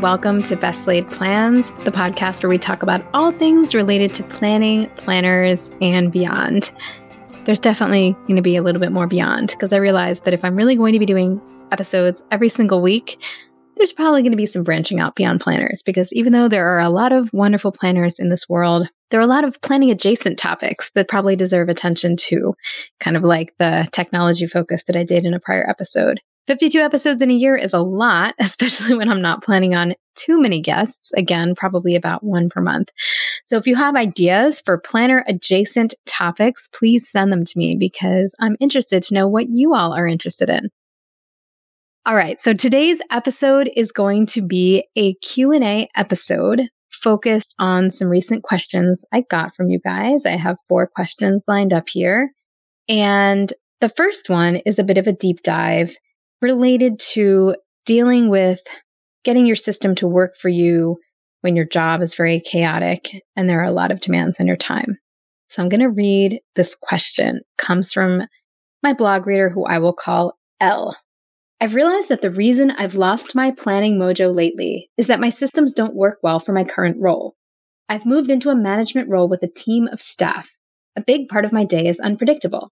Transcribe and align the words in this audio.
welcome 0.00 0.42
to 0.42 0.56
Best 0.56 0.86
Laid 0.86 1.10
Plans, 1.10 1.74
the 1.84 1.92
podcast 1.92 2.42
where 2.42 2.48
we 2.48 2.56
talk 2.56 2.82
about 2.82 3.04
all 3.12 3.32
things 3.32 3.74
related 3.74 4.14
to 4.14 4.22
planning, 4.22 4.88
planners, 4.96 5.70
and 5.82 6.10
beyond. 6.10 6.72
There's 7.44 7.58
definitely 7.58 8.12
going 8.26 8.36
to 8.36 8.42
be 8.42 8.56
a 8.56 8.62
little 8.62 8.80
bit 8.80 8.92
more 8.92 9.06
beyond 9.06 9.48
because 9.48 9.74
I 9.74 9.76
realized 9.76 10.24
that 10.24 10.32
if 10.32 10.42
I'm 10.42 10.56
really 10.56 10.74
going 10.74 10.94
to 10.94 10.98
be 10.98 11.04
doing 11.04 11.38
episodes 11.70 12.22
every 12.30 12.48
single 12.48 12.80
week, 12.80 13.18
there's 13.76 13.92
probably 13.92 14.22
going 14.22 14.32
to 14.32 14.38
be 14.38 14.46
some 14.46 14.64
branching 14.64 15.00
out 15.00 15.16
beyond 15.16 15.40
planners 15.40 15.82
because 15.82 16.10
even 16.14 16.32
though 16.32 16.48
there 16.48 16.66
are 16.66 16.80
a 16.80 16.88
lot 16.88 17.12
of 17.12 17.28
wonderful 17.34 17.70
planners 17.70 18.18
in 18.18 18.30
this 18.30 18.48
world, 18.48 18.88
there 19.10 19.20
are 19.20 19.24
a 19.24 19.26
lot 19.26 19.44
of 19.44 19.60
planning 19.60 19.90
adjacent 19.90 20.38
topics 20.38 20.90
that 20.94 21.08
probably 21.08 21.36
deserve 21.36 21.68
attention 21.68 22.16
too, 22.16 22.54
kind 23.00 23.18
of 23.18 23.22
like 23.22 23.52
the 23.58 23.86
technology 23.92 24.46
focus 24.46 24.82
that 24.86 24.96
I 24.96 25.04
did 25.04 25.26
in 25.26 25.34
a 25.34 25.40
prior 25.40 25.68
episode. 25.68 26.20
52 26.50 26.80
episodes 26.80 27.22
in 27.22 27.30
a 27.30 27.34
year 27.34 27.54
is 27.54 27.72
a 27.72 27.78
lot, 27.78 28.34
especially 28.40 28.96
when 28.96 29.08
I'm 29.08 29.22
not 29.22 29.44
planning 29.44 29.76
on 29.76 29.94
too 30.16 30.40
many 30.40 30.60
guests. 30.60 31.12
Again, 31.16 31.54
probably 31.54 31.94
about 31.94 32.24
one 32.24 32.48
per 32.48 32.60
month. 32.60 32.88
So 33.46 33.56
if 33.56 33.68
you 33.68 33.76
have 33.76 33.94
ideas 33.94 34.60
for 34.60 34.76
planner 34.76 35.24
adjacent 35.28 35.94
topics, 36.06 36.66
please 36.76 37.08
send 37.08 37.30
them 37.30 37.44
to 37.44 37.52
me 37.56 37.76
because 37.78 38.34
I'm 38.40 38.56
interested 38.58 39.00
to 39.04 39.14
know 39.14 39.28
what 39.28 39.46
you 39.48 39.74
all 39.74 39.92
are 39.92 40.08
interested 40.08 40.48
in. 40.48 40.70
All 42.04 42.16
right, 42.16 42.40
so 42.40 42.52
today's 42.52 43.00
episode 43.12 43.70
is 43.76 43.92
going 43.92 44.26
to 44.26 44.42
be 44.42 44.88
a 44.96 45.14
Q&A 45.22 45.88
episode 45.94 46.62
focused 46.90 47.54
on 47.60 47.92
some 47.92 48.08
recent 48.08 48.42
questions 48.42 49.04
I 49.12 49.22
got 49.30 49.54
from 49.54 49.70
you 49.70 49.78
guys. 49.78 50.26
I 50.26 50.30
have 50.30 50.56
four 50.68 50.88
questions 50.88 51.44
lined 51.46 51.72
up 51.72 51.88
here. 51.88 52.32
And 52.88 53.52
the 53.80 53.90
first 53.90 54.28
one 54.28 54.56
is 54.66 54.80
a 54.80 54.84
bit 54.84 54.98
of 54.98 55.06
a 55.06 55.12
deep 55.12 55.44
dive 55.44 55.94
related 56.40 56.98
to 56.98 57.54
dealing 57.86 58.30
with 58.30 58.60
getting 59.24 59.46
your 59.46 59.56
system 59.56 59.94
to 59.96 60.06
work 60.06 60.32
for 60.40 60.48
you 60.48 60.98
when 61.42 61.56
your 61.56 61.64
job 61.64 62.02
is 62.02 62.14
very 62.14 62.40
chaotic 62.40 63.10
and 63.36 63.48
there 63.48 63.60
are 63.60 63.64
a 63.64 63.72
lot 63.72 63.90
of 63.90 64.00
demands 64.00 64.40
on 64.40 64.46
your 64.46 64.56
time. 64.56 64.98
So 65.48 65.62
I'm 65.62 65.68
going 65.68 65.80
to 65.80 65.90
read 65.90 66.40
this 66.54 66.74
question. 66.74 67.36
It 67.38 67.44
comes 67.58 67.92
from 67.92 68.22
my 68.82 68.92
blog 68.92 69.26
reader 69.26 69.50
who 69.50 69.64
I 69.64 69.78
will 69.78 69.92
call 69.92 70.38
L. 70.60 70.96
I've 71.60 71.74
realized 71.74 72.08
that 72.08 72.22
the 72.22 72.30
reason 72.30 72.70
I've 72.70 72.94
lost 72.94 73.34
my 73.34 73.50
planning 73.50 73.98
mojo 73.98 74.34
lately 74.34 74.88
is 74.96 75.08
that 75.08 75.20
my 75.20 75.28
systems 75.28 75.74
don't 75.74 75.94
work 75.94 76.18
well 76.22 76.40
for 76.40 76.52
my 76.52 76.64
current 76.64 76.96
role. 76.98 77.34
I've 77.88 78.06
moved 78.06 78.30
into 78.30 78.50
a 78.50 78.56
management 78.56 79.08
role 79.08 79.28
with 79.28 79.42
a 79.42 79.48
team 79.48 79.88
of 79.88 80.00
staff. 80.00 80.48
A 80.96 81.02
big 81.02 81.28
part 81.28 81.44
of 81.44 81.52
my 81.52 81.64
day 81.64 81.86
is 81.86 82.00
unpredictable. 82.00 82.70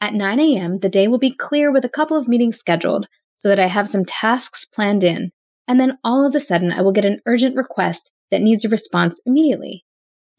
At 0.00 0.14
9 0.14 0.40
a.m., 0.40 0.78
the 0.78 0.88
day 0.88 1.08
will 1.08 1.18
be 1.18 1.34
clear 1.34 1.72
with 1.72 1.84
a 1.84 1.88
couple 1.88 2.16
of 2.16 2.28
meetings 2.28 2.56
scheduled 2.56 3.06
so 3.34 3.48
that 3.48 3.60
I 3.60 3.66
have 3.66 3.88
some 3.88 4.04
tasks 4.04 4.64
planned 4.64 5.04
in, 5.04 5.32
and 5.66 5.80
then 5.80 5.98
all 6.04 6.26
of 6.26 6.34
a 6.34 6.40
sudden 6.40 6.72
I 6.72 6.82
will 6.82 6.92
get 6.92 7.04
an 7.04 7.20
urgent 7.26 7.56
request 7.56 8.10
that 8.30 8.42
needs 8.42 8.64
a 8.64 8.68
response 8.68 9.20
immediately. 9.26 9.84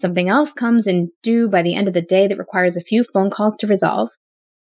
Something 0.02 0.30
else 0.30 0.54
comes 0.54 0.88
in 0.88 1.12
due 1.24 1.50
by 1.50 1.62
the 1.62 1.76
end 1.76 1.88
of 1.88 1.94
the 1.94 2.02
day 2.02 2.28
that 2.28 2.38
requires 2.38 2.78
a 2.78 2.82
few 2.82 3.04
phone 3.04 3.30
calls 3.30 3.56
to 3.60 3.68
resolve, 3.68 4.10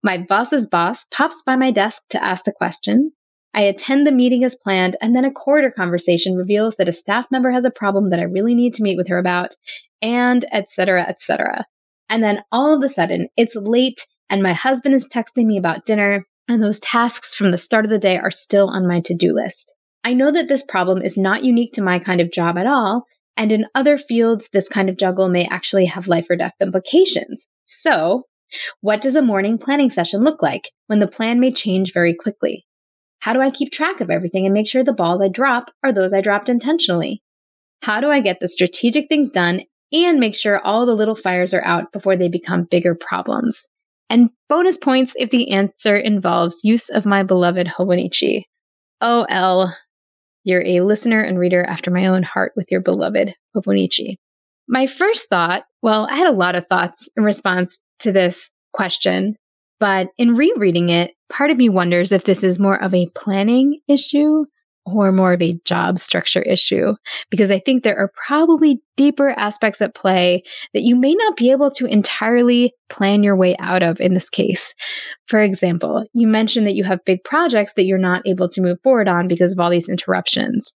my 0.01 0.17
boss's 0.17 0.65
boss 0.65 1.05
pops 1.11 1.43
by 1.45 1.57
my 1.57 1.71
desk 1.71 2.03
to 2.11 2.23
ask 2.23 2.47
a 2.47 2.53
question. 2.53 3.11
I 3.53 3.63
attend 3.63 4.07
the 4.07 4.13
meeting 4.13 4.45
as 4.45 4.55
planned, 4.55 4.95
and 5.01 5.13
then 5.13 5.25
a 5.25 5.31
corridor 5.31 5.71
conversation 5.71 6.35
reveals 6.35 6.75
that 6.77 6.87
a 6.87 6.93
staff 6.93 7.27
member 7.31 7.51
has 7.51 7.65
a 7.65 7.71
problem 7.71 8.09
that 8.09 8.19
I 8.19 8.23
really 8.23 8.55
need 8.55 8.73
to 8.75 8.83
meet 8.83 8.95
with 8.95 9.09
her 9.09 9.17
about, 9.17 9.55
and 10.01 10.45
etc., 10.53 11.01
etc. 11.01 11.65
And 12.07 12.23
then 12.23 12.43
all 12.51 12.73
of 12.73 12.81
a 12.83 12.87
sudden, 12.87 13.27
it's 13.35 13.55
late, 13.55 14.05
and 14.29 14.43
my 14.43 14.53
husband 14.53 14.95
is 14.95 15.07
texting 15.07 15.45
me 15.45 15.57
about 15.57 15.85
dinner, 15.85 16.25
and 16.47 16.63
those 16.63 16.79
tasks 16.79 17.33
from 17.33 17.51
the 17.51 17.57
start 17.57 17.85
of 17.85 17.91
the 17.91 17.99
day 17.99 18.17
are 18.17 18.31
still 18.31 18.69
on 18.69 18.87
my 18.87 18.99
to 19.01 19.13
do 19.13 19.33
list. 19.33 19.73
I 20.03 20.13
know 20.13 20.31
that 20.31 20.47
this 20.47 20.63
problem 20.63 21.01
is 21.01 21.17
not 21.17 21.43
unique 21.43 21.73
to 21.73 21.81
my 21.81 21.99
kind 21.99 22.21
of 22.21 22.31
job 22.31 22.57
at 22.57 22.67
all, 22.67 23.05
and 23.35 23.51
in 23.51 23.65
other 23.75 23.97
fields, 23.97 24.49
this 24.51 24.67
kind 24.67 24.89
of 24.89 24.97
juggle 24.97 25.29
may 25.29 25.45
actually 25.45 25.85
have 25.85 26.07
life 26.07 26.25
or 26.29 26.35
death 26.35 26.55
implications. 26.61 27.47
So, 27.65 28.23
what 28.81 29.01
does 29.01 29.15
a 29.15 29.21
morning 29.21 29.57
planning 29.57 29.89
session 29.89 30.23
look 30.23 30.41
like 30.41 30.71
when 30.87 30.99
the 30.99 31.07
plan 31.07 31.39
may 31.39 31.51
change 31.51 31.93
very 31.93 32.15
quickly? 32.15 32.65
How 33.19 33.33
do 33.33 33.41
I 33.41 33.51
keep 33.51 33.71
track 33.71 34.01
of 34.01 34.09
everything 34.09 34.45
and 34.45 34.53
make 34.53 34.67
sure 34.67 34.83
the 34.83 34.93
balls 34.93 35.21
I 35.21 35.27
drop 35.27 35.71
are 35.83 35.93
those 35.93 36.13
I 36.13 36.21
dropped 36.21 36.49
intentionally? 36.49 37.21
How 37.81 38.01
do 38.01 38.09
I 38.09 38.21
get 38.21 38.39
the 38.39 38.47
strategic 38.47 39.07
things 39.07 39.31
done 39.31 39.61
and 39.91 40.19
make 40.19 40.35
sure 40.35 40.59
all 40.59 40.85
the 40.85 40.95
little 40.95 41.15
fires 41.15 41.53
are 41.53 41.63
out 41.63 41.91
before 41.91 42.15
they 42.15 42.29
become 42.29 42.67
bigger 42.69 42.95
problems? 42.95 43.67
And 44.09 44.29
bonus 44.47 44.77
points 44.77 45.13
if 45.17 45.29
the 45.29 45.51
answer 45.51 45.95
involves 45.95 46.63
use 46.63 46.89
of 46.89 47.05
my 47.05 47.23
beloved 47.23 47.67
Hobonichi. 47.67 48.45
OL, 49.01 49.73
you're 50.43 50.65
a 50.65 50.81
listener 50.81 51.21
and 51.21 51.37
reader 51.37 51.63
after 51.63 51.91
my 51.91 52.07
own 52.07 52.23
heart 52.23 52.53
with 52.55 52.71
your 52.71 52.81
beloved 52.81 53.33
Hobonichi. 53.55 54.17
My 54.67 54.87
first 54.87 55.29
thought, 55.29 55.63
well, 55.81 56.07
I 56.09 56.15
had 56.15 56.27
a 56.27 56.35
lot 56.35 56.55
of 56.55 56.67
thoughts 56.67 57.07
in 57.15 57.23
response 57.23 57.77
to 57.99 58.11
this 58.11 58.49
question. 58.73 59.35
But 59.79 60.09
in 60.17 60.35
rereading 60.35 60.89
it, 60.89 61.11
part 61.29 61.51
of 61.51 61.57
me 61.57 61.69
wonders 61.69 62.11
if 62.11 62.25
this 62.25 62.43
is 62.43 62.59
more 62.59 62.81
of 62.81 62.93
a 62.93 63.09
planning 63.15 63.79
issue 63.87 64.45
or 64.93 65.11
more 65.11 65.33
of 65.33 65.41
a 65.41 65.59
job 65.65 65.99
structure 65.99 66.41
issue, 66.41 66.93
because 67.29 67.51
I 67.51 67.59
think 67.59 67.83
there 67.83 67.97
are 67.97 68.11
probably 68.27 68.81
deeper 68.97 69.29
aspects 69.31 69.81
at 69.81 69.95
play 69.95 70.43
that 70.73 70.81
you 70.81 70.95
may 70.95 71.13
not 71.13 71.37
be 71.37 71.51
able 71.51 71.71
to 71.71 71.85
entirely 71.85 72.73
plan 72.89 73.23
your 73.23 73.35
way 73.35 73.55
out 73.59 73.83
of 73.83 73.99
in 73.99 74.13
this 74.13 74.29
case. 74.29 74.73
For 75.27 75.41
example, 75.41 76.05
you 76.13 76.27
mentioned 76.27 76.67
that 76.67 76.75
you 76.75 76.83
have 76.83 77.05
big 77.05 77.23
projects 77.23 77.73
that 77.73 77.85
you're 77.85 77.97
not 77.97 78.21
able 78.25 78.49
to 78.49 78.61
move 78.61 78.77
forward 78.83 79.07
on 79.07 79.27
because 79.27 79.53
of 79.53 79.59
all 79.59 79.69
these 79.69 79.89
interruptions. 79.89 80.73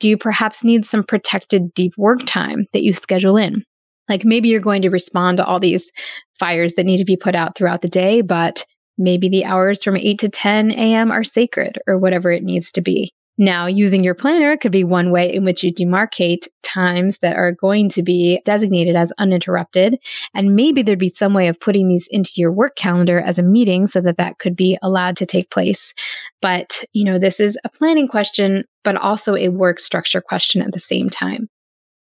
Do 0.00 0.08
you 0.08 0.16
perhaps 0.16 0.64
need 0.64 0.84
some 0.84 1.04
protected 1.04 1.72
deep 1.74 1.92
work 1.96 2.20
time 2.26 2.66
that 2.72 2.82
you 2.82 2.92
schedule 2.92 3.36
in? 3.36 3.64
Like 4.08 4.24
maybe 4.24 4.48
you're 4.48 4.60
going 4.60 4.82
to 4.82 4.90
respond 4.90 5.36
to 5.36 5.44
all 5.46 5.60
these 5.60 5.90
fires 6.38 6.74
that 6.74 6.84
need 6.84 6.98
to 6.98 7.04
be 7.04 7.16
put 7.16 7.34
out 7.34 7.56
throughout 7.56 7.82
the 7.82 7.88
day, 7.88 8.20
but 8.20 8.64
maybe 8.98 9.28
the 9.28 9.44
hours 9.44 9.82
from 9.82 9.96
8 9.96 10.18
to 10.18 10.28
10 10.28 10.72
a.m. 10.72 11.10
are 11.10 11.24
sacred 11.24 11.78
or 11.86 11.98
whatever 11.98 12.30
it 12.30 12.42
needs 12.42 12.72
to 12.72 12.80
be. 12.80 13.12
Now, 13.38 13.66
using 13.66 14.04
your 14.04 14.14
planner 14.14 14.56
could 14.56 14.72
be 14.72 14.84
one 14.84 15.10
way 15.10 15.32
in 15.32 15.44
which 15.44 15.62
you 15.62 15.72
demarcate 15.72 16.48
times 16.62 17.18
that 17.22 17.36
are 17.36 17.52
going 17.52 17.88
to 17.90 18.02
be 18.02 18.40
designated 18.44 18.94
as 18.94 19.12
uninterrupted. 19.18 19.98
And 20.34 20.54
maybe 20.54 20.82
there'd 20.82 20.98
be 20.98 21.10
some 21.10 21.32
way 21.32 21.48
of 21.48 21.58
putting 21.58 21.88
these 21.88 22.06
into 22.10 22.32
your 22.36 22.52
work 22.52 22.76
calendar 22.76 23.20
as 23.20 23.38
a 23.38 23.42
meeting 23.42 23.86
so 23.86 24.00
that 24.02 24.18
that 24.18 24.38
could 24.38 24.54
be 24.54 24.78
allowed 24.82 25.16
to 25.18 25.26
take 25.26 25.50
place. 25.50 25.94
But, 26.40 26.84
you 26.92 27.04
know, 27.04 27.18
this 27.18 27.40
is 27.40 27.58
a 27.64 27.70
planning 27.70 28.06
question, 28.06 28.64
but 28.84 28.96
also 28.96 29.34
a 29.34 29.48
work 29.48 29.80
structure 29.80 30.20
question 30.20 30.60
at 30.60 30.72
the 30.72 30.80
same 30.80 31.08
time. 31.08 31.48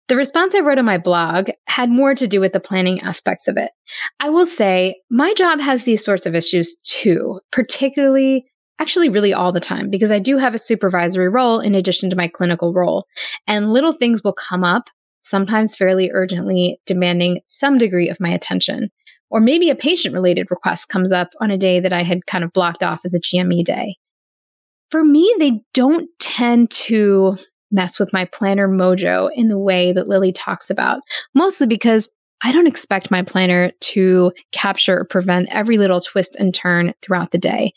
The 0.09 0.17
response 0.17 0.55
I 0.55 0.61
wrote 0.61 0.79
on 0.79 0.85
my 0.85 0.99
blog 0.99 1.49
had 1.67 1.91
more 1.91 2.15
to 2.15 2.29
do 2.29 2.41
with 2.41 2.53
the 2.53 2.61
planning 2.61 3.01
aspects 3.01 3.49
of 3.49 3.57
it. 3.57 3.73
I 4.21 4.29
will 4.29 4.47
say 4.47 5.01
my 5.11 5.35
job 5.35 5.61
has 5.61 5.83
these 5.83 6.05
sorts 6.05 6.27
of 6.27 6.35
issues 6.35 6.77
too, 6.85 7.41
particularly 7.51 8.47
actually 8.79 9.09
really 9.09 9.33
all 9.33 9.53
the 9.53 9.61
time 9.61 9.91
because 9.91 10.11
I 10.11 10.19
do 10.19 10.39
have 10.39 10.55
a 10.55 10.59
supervisory 10.59 11.29
role 11.29 11.61
in 11.61 11.75
addition 11.75 12.11
to 12.11 12.17
my 12.17 12.29
clinical 12.29 12.73
role. 12.73 13.07
And 13.47 13.73
little 13.73 13.93
things 13.93 14.23
will 14.23 14.35
come 14.35 14.65
up, 14.65 14.91
sometimes 15.23 15.75
fairly 15.75 16.11
urgently, 16.13 16.81
demanding 16.87 17.41
some 17.47 17.79
degree 17.79 18.09
of 18.09 18.21
my 18.21 18.31
attention. 18.31 18.91
Or 19.31 19.41
maybe 19.41 19.71
a 19.71 19.77
patient 19.77 20.15
related 20.15 20.49
request 20.51 20.89
comes 20.89 21.11
up 21.11 21.31
on 21.41 21.51
a 21.51 21.59
day 21.59 21.81
that 21.81 21.93
I 21.93 22.03
had 22.03 22.27
kind 22.27 22.45
of 22.45 22.53
blocked 22.53 22.83
off 22.83 23.01
as 23.05 23.15
a 23.15 23.21
GME 23.21 23.65
day. 23.65 23.97
For 24.91 25.05
me, 25.05 25.35
they 25.39 25.61
don't 25.75 26.09
tend 26.21 26.71
to 26.71 27.37
mess 27.73 27.99
with 27.99 28.13
my 28.13 28.25
planner 28.27 28.69
mojo 28.69 29.29
in 29.35 29.49
the 29.49 29.59
way 29.59 29.93
that 29.93 30.07
Lily 30.07 30.33
talks 30.33 30.71
about, 30.71 31.01
mostly 31.35 31.67
because 31.67 32.09
I 32.43 32.53
don't 32.53 32.67
expect 32.67 33.11
my 33.11 33.23
planner 33.23 33.73
to 33.81 34.33
capture 34.53 35.01
or 35.01 35.05
prevent 35.05 35.49
every 35.51 35.79
little 35.79 36.01
twist 36.01 36.37
and 36.39 36.55
turn 36.55 36.93
throughout 37.03 37.31
the 37.31 37.39
day. 37.39 37.73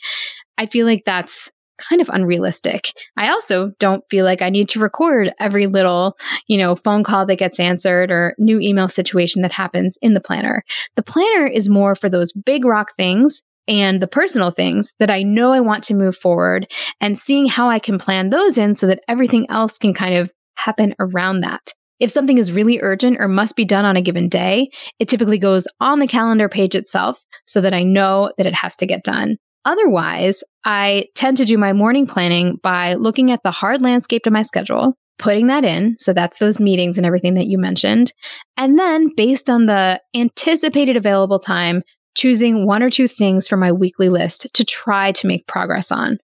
I 0.58 0.66
feel 0.66 0.86
like 0.86 1.04
that's 1.06 1.50
kind 1.80 2.02
of 2.02 2.10
unrealistic. 2.10 2.92
I 3.18 3.30
also 3.30 3.72
don't 3.80 4.04
feel 4.10 4.26
like 4.26 4.42
I 4.42 4.50
need 4.50 4.70
to 4.70 4.80
record 4.80 5.34
every 5.40 5.68
little, 5.68 6.18
you 6.48 6.58
know, 6.58 6.76
phone 6.76 7.04
call 7.04 7.26
that 7.26 7.38
gets 7.38 7.60
answered 7.60 8.12
or 8.12 8.36
new 8.38 8.60
email 8.60 8.90
situation 8.90 9.42
that 9.42 9.54
happens 9.54 9.98
in 10.02 10.14
the 10.14 10.22
planner. 10.22 10.64
The 10.96 11.04
planner 11.04 11.48
is 11.48 11.70
more 11.70 11.96
for 11.96 12.10
those 12.10 12.34
big 12.34 12.66
rock 12.66 12.96
things 12.98 13.42
and 13.68 14.02
the 14.02 14.08
personal 14.08 14.52
things 14.52 14.92
that 15.00 15.10
I 15.10 15.24
know 15.24 15.52
I 15.52 15.62
want 15.62 15.84
to 15.86 15.94
move 15.94 16.18
forward 16.18 16.68
and 17.00 17.18
seeing 17.18 17.48
how 17.48 17.70
I 17.70 17.80
can 17.80 17.98
plan 17.98 18.30
those 18.30 18.58
in 18.58 18.76
so 18.76 18.88
that 18.88 19.04
everything 19.08 19.46
else 19.50 19.78
can 19.78 19.94
kind 19.94 20.16
of 20.16 20.32
happen 20.56 20.96
around 21.00 21.42
that. 21.42 21.74
If 22.00 22.12
something 22.12 22.38
is 22.38 22.52
really 22.52 22.80
urgent 22.82 23.18
or 23.20 23.28
must 23.28 23.56
be 23.56 23.66
done 23.66 23.86
on 23.86 23.98
a 23.98 24.02
given 24.02 24.30
day, 24.30 24.70
it 25.00 25.10
typically 25.10 25.40
goes 25.40 25.68
on 25.80 26.00
the 26.00 26.08
calendar 26.08 26.50
page 26.50 26.76
itself 26.76 27.20
so 27.46 27.62
that 27.62 27.74
I 27.74 27.84
know 27.84 28.32
that 28.38 28.48
it 28.48 28.56
has 28.56 28.76
to 28.78 28.86
get 28.86 29.04
done. 29.04 29.38
Otherwise, 29.66 30.44
I 30.66 31.06
tend 31.16 31.38
to 31.38 31.46
do 31.46 31.58
my 31.58 31.74
morning 31.74 32.08
planning 32.08 32.58
by 32.64 32.94
looking 32.94 33.32
at 33.32 33.42
the 33.44 33.52
hard 33.52 33.82
landscape 33.82 34.24
to 34.24 34.32
my 34.32 34.42
schedule, 34.42 34.94
putting 35.18 35.48
that 35.48 35.66
in. 35.66 35.96
So 36.00 36.14
that's 36.14 36.40
those 36.40 36.60
meetings 36.60 36.98
and 36.98 37.06
everything 37.06 37.34
that 37.34 37.48
you 37.48 37.58
mentioned. 37.58 38.14
And 38.56 38.80
then 38.80 39.10
based 39.16 39.50
on 39.50 39.66
the 39.66 40.02
anticipated 40.16 40.96
available 40.96 41.40
time, 41.40 41.84
choosing 42.16 42.66
one 42.66 42.82
or 42.82 42.90
two 42.90 43.08
things 43.08 43.48
from 43.48 43.60
my 43.60 43.72
weekly 43.72 44.10
list 44.10 44.48
to 44.54 44.64
try 44.64 45.12
to 45.12 45.28
make 45.28 45.48
progress 45.48 45.92
on. 45.92 46.18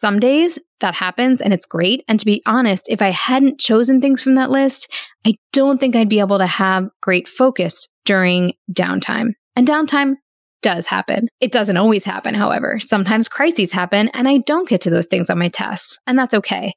Some 0.00 0.18
days 0.18 0.58
that 0.80 0.94
happens 0.94 1.42
and 1.42 1.52
it's 1.52 1.66
great. 1.66 2.04
And 2.08 2.18
to 2.18 2.24
be 2.24 2.42
honest, 2.46 2.86
if 2.88 3.02
I 3.02 3.10
hadn't 3.10 3.60
chosen 3.60 4.00
things 4.00 4.22
from 4.22 4.36
that 4.36 4.48
list, 4.48 4.90
I 5.26 5.34
don't 5.52 5.78
think 5.78 5.94
I'd 5.94 6.08
be 6.08 6.20
able 6.20 6.38
to 6.38 6.46
have 6.46 6.88
great 7.02 7.28
focus 7.28 7.86
during 8.06 8.54
downtime. 8.72 9.32
And 9.56 9.68
downtime 9.68 10.14
does 10.62 10.86
happen. 10.86 11.28
It 11.42 11.52
doesn't 11.52 11.76
always 11.76 12.02
happen, 12.02 12.34
however. 12.34 12.80
Sometimes 12.80 13.28
crises 13.28 13.72
happen 13.72 14.08
and 14.14 14.26
I 14.26 14.38
don't 14.38 14.66
get 14.66 14.80
to 14.82 14.90
those 14.90 15.04
things 15.04 15.28
on 15.28 15.38
my 15.38 15.50
tests, 15.50 15.98
and 16.06 16.18
that's 16.18 16.32
okay. 16.32 16.72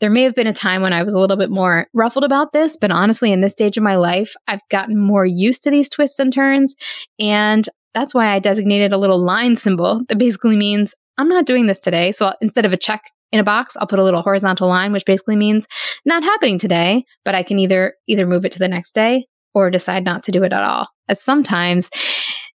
There 0.00 0.10
may 0.10 0.24
have 0.24 0.34
been 0.34 0.48
a 0.48 0.52
time 0.52 0.82
when 0.82 0.92
I 0.92 1.04
was 1.04 1.14
a 1.14 1.18
little 1.18 1.36
bit 1.36 1.50
more 1.50 1.86
ruffled 1.94 2.24
about 2.24 2.52
this, 2.52 2.76
but 2.80 2.90
honestly, 2.90 3.30
in 3.30 3.40
this 3.40 3.52
stage 3.52 3.76
of 3.76 3.84
my 3.84 3.94
life, 3.94 4.34
I've 4.48 4.68
gotten 4.68 4.98
more 4.98 5.24
used 5.24 5.62
to 5.62 5.70
these 5.70 5.88
twists 5.88 6.18
and 6.18 6.32
turns, 6.32 6.74
and 7.20 7.68
that's 7.94 8.14
why 8.14 8.34
I 8.34 8.40
designated 8.40 8.92
a 8.92 8.98
little 8.98 9.24
line 9.24 9.54
symbol 9.54 10.02
that 10.08 10.18
basically 10.18 10.56
means 10.56 10.92
I'm 11.18 11.28
not 11.28 11.46
doing 11.46 11.66
this 11.66 11.78
today. 11.78 12.12
So 12.12 12.32
instead 12.40 12.64
of 12.64 12.72
a 12.72 12.76
check 12.76 13.02
in 13.32 13.40
a 13.40 13.44
box, 13.44 13.76
I'll 13.76 13.86
put 13.86 13.98
a 13.98 14.04
little 14.04 14.22
horizontal 14.22 14.68
line, 14.68 14.92
which 14.92 15.04
basically 15.04 15.36
means 15.36 15.66
not 16.04 16.22
happening 16.22 16.58
today, 16.58 17.04
but 17.24 17.34
I 17.34 17.42
can 17.42 17.58
either 17.58 17.94
either 18.06 18.26
move 18.26 18.44
it 18.44 18.52
to 18.52 18.58
the 18.58 18.68
next 18.68 18.94
day 18.94 19.26
or 19.54 19.70
decide 19.70 20.04
not 20.04 20.22
to 20.24 20.32
do 20.32 20.42
it 20.42 20.52
at 20.52 20.62
all. 20.62 20.88
As 21.08 21.22
sometimes 21.22 21.90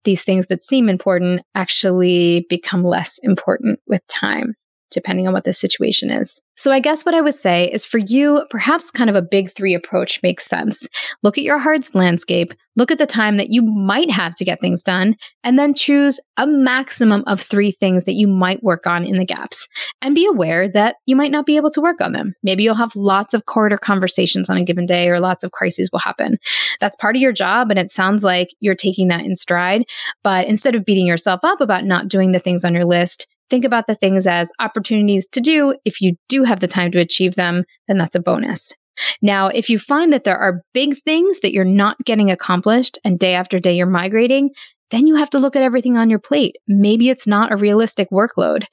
these 0.04 0.24
things 0.24 0.45
that 0.50 0.63
seem 0.63 0.89
important 0.89 1.42
actually 1.56 2.45
become 2.50 2.83
less 2.83 3.19
important 3.24 3.80
with 3.88 4.06
time 4.07 4.56
depending 4.92 5.28
on 5.28 5.34
what 5.34 5.44
the 5.44 5.54
situation 5.54 6.10
is. 6.10 6.42
So, 6.56 6.72
I 6.72 6.80
guess 6.80 7.06
what 7.06 7.13
I 7.13 7.22
would 7.22 7.36
say 7.36 7.69
is 7.72 7.86
for 7.86 8.00
you, 8.00 8.44
perhaps 8.50 8.89
kind 8.89 9.12
of 9.12 9.16
a 9.16 9.22
big 9.22 9.54
three 9.54 9.75
approach 9.75 10.19
makes 10.24 10.45
sense. 10.45 10.88
Look 11.22 11.38
at 11.38 11.44
your 11.44 11.60
heart's 11.60 11.94
landscape, 11.94 12.51
look 12.75 12.89
at 12.89 12.98
the 12.98 13.06
time 13.06 13.38
that 13.38 13.51
you 13.51 13.62
might 13.62 14.10
have 14.10 14.34
to 14.36 14.45
get 14.45 14.60
things 14.60 14.81
done, 14.81 15.16
and 15.44 15.60
then 15.60 15.75
choose 15.75 16.19
a 16.38 16.48
maximum 16.48 17.24
of 17.28 17.39
three 17.39 17.72
things 17.72 18.06
that 18.06 18.13
you 18.13 18.28
might 18.28 18.63
work 18.63 18.88
on 18.88 19.06
in 19.06 19.18
the 19.18 19.25
gaps. 19.25 19.68
And 20.01 20.16
be 20.16 20.25
aware 20.25 20.68
that 20.69 20.95
you 21.06 21.16
might 21.16 21.31
not 21.31 21.45
be 21.45 21.57
able 21.57 21.72
to 21.72 21.81
work 21.81 22.01
on 22.01 22.13
them. 22.13 22.33
Maybe 22.42 22.63
you'll 22.63 22.74
have 22.74 22.95
lots 22.95 23.36
of 23.36 23.45
corridor 23.45 23.78
conversations 23.78 24.50
on 24.50 24.57
a 24.57 24.66
given 24.66 24.88
day, 24.88 25.10
or 25.10 25.19
lots 25.19 25.44
of 25.44 25.51
crises 25.51 25.92
will 25.92 26.00
happen. 26.00 26.38
That's 26.80 26.95
part 26.95 27.16
of 27.16 27.22
your 27.22 27.33
job, 27.33 27.69
and 27.69 27.78
it 27.78 27.92
sounds 27.92 28.24
like 28.24 28.50
you're 28.62 28.74
taking 28.74 29.10
that 29.10 29.25
in 29.25 29.36
stride. 29.36 29.83
But 30.24 30.48
instead 30.48 30.74
of 30.74 30.86
beating 30.86 31.06
yourself 31.06 31.42
up 31.44 31.62
about 31.62 31.86
not 31.86 32.07
doing 32.07 32.31
the 32.31 32.40
things 32.40 32.66
on 32.66 32.74
your 32.74 32.86
list, 32.86 33.28
Think 33.49 33.65
about 33.65 33.88
the 33.88 33.95
things 33.95 34.27
as 34.27 34.51
opportunities 34.59 35.25
to 35.31 35.41
do. 35.41 35.75
If 35.85 36.01
you 36.01 36.15
do 36.27 36.44
have 36.44 36.59
the 36.59 36.67
time 36.67 36.91
to 36.91 36.99
achieve 36.99 37.35
them, 37.35 37.63
then 37.88 37.97
that's 37.97 38.15
a 38.15 38.19
bonus. 38.19 38.73
Now, 39.21 39.47
if 39.47 39.69
you 39.69 39.79
find 39.79 40.11
that 40.11 40.23
there 40.23 40.38
are 40.38 40.63
big 40.73 40.97
things 41.03 41.39
that 41.41 41.53
you're 41.53 41.63
not 41.63 41.97
getting 42.03 42.31
accomplished 42.31 42.97
and 43.03 43.19
day 43.19 43.35
after 43.35 43.59
day 43.59 43.73
you're 43.73 43.85
migrating, 43.85 44.49
then 44.92 45.07
you 45.07 45.16
have 45.16 45.30
to 45.31 45.39
look 45.39 45.56
at 45.56 45.63
everything 45.63 45.98
on 45.98 46.10
your 46.10 46.19
plate. 46.19 46.56
Maybe 46.68 47.10
it's 47.10 47.28
not 47.28 47.51
a 47.51 47.57
realistic 47.57 48.10
workload. 48.10 48.63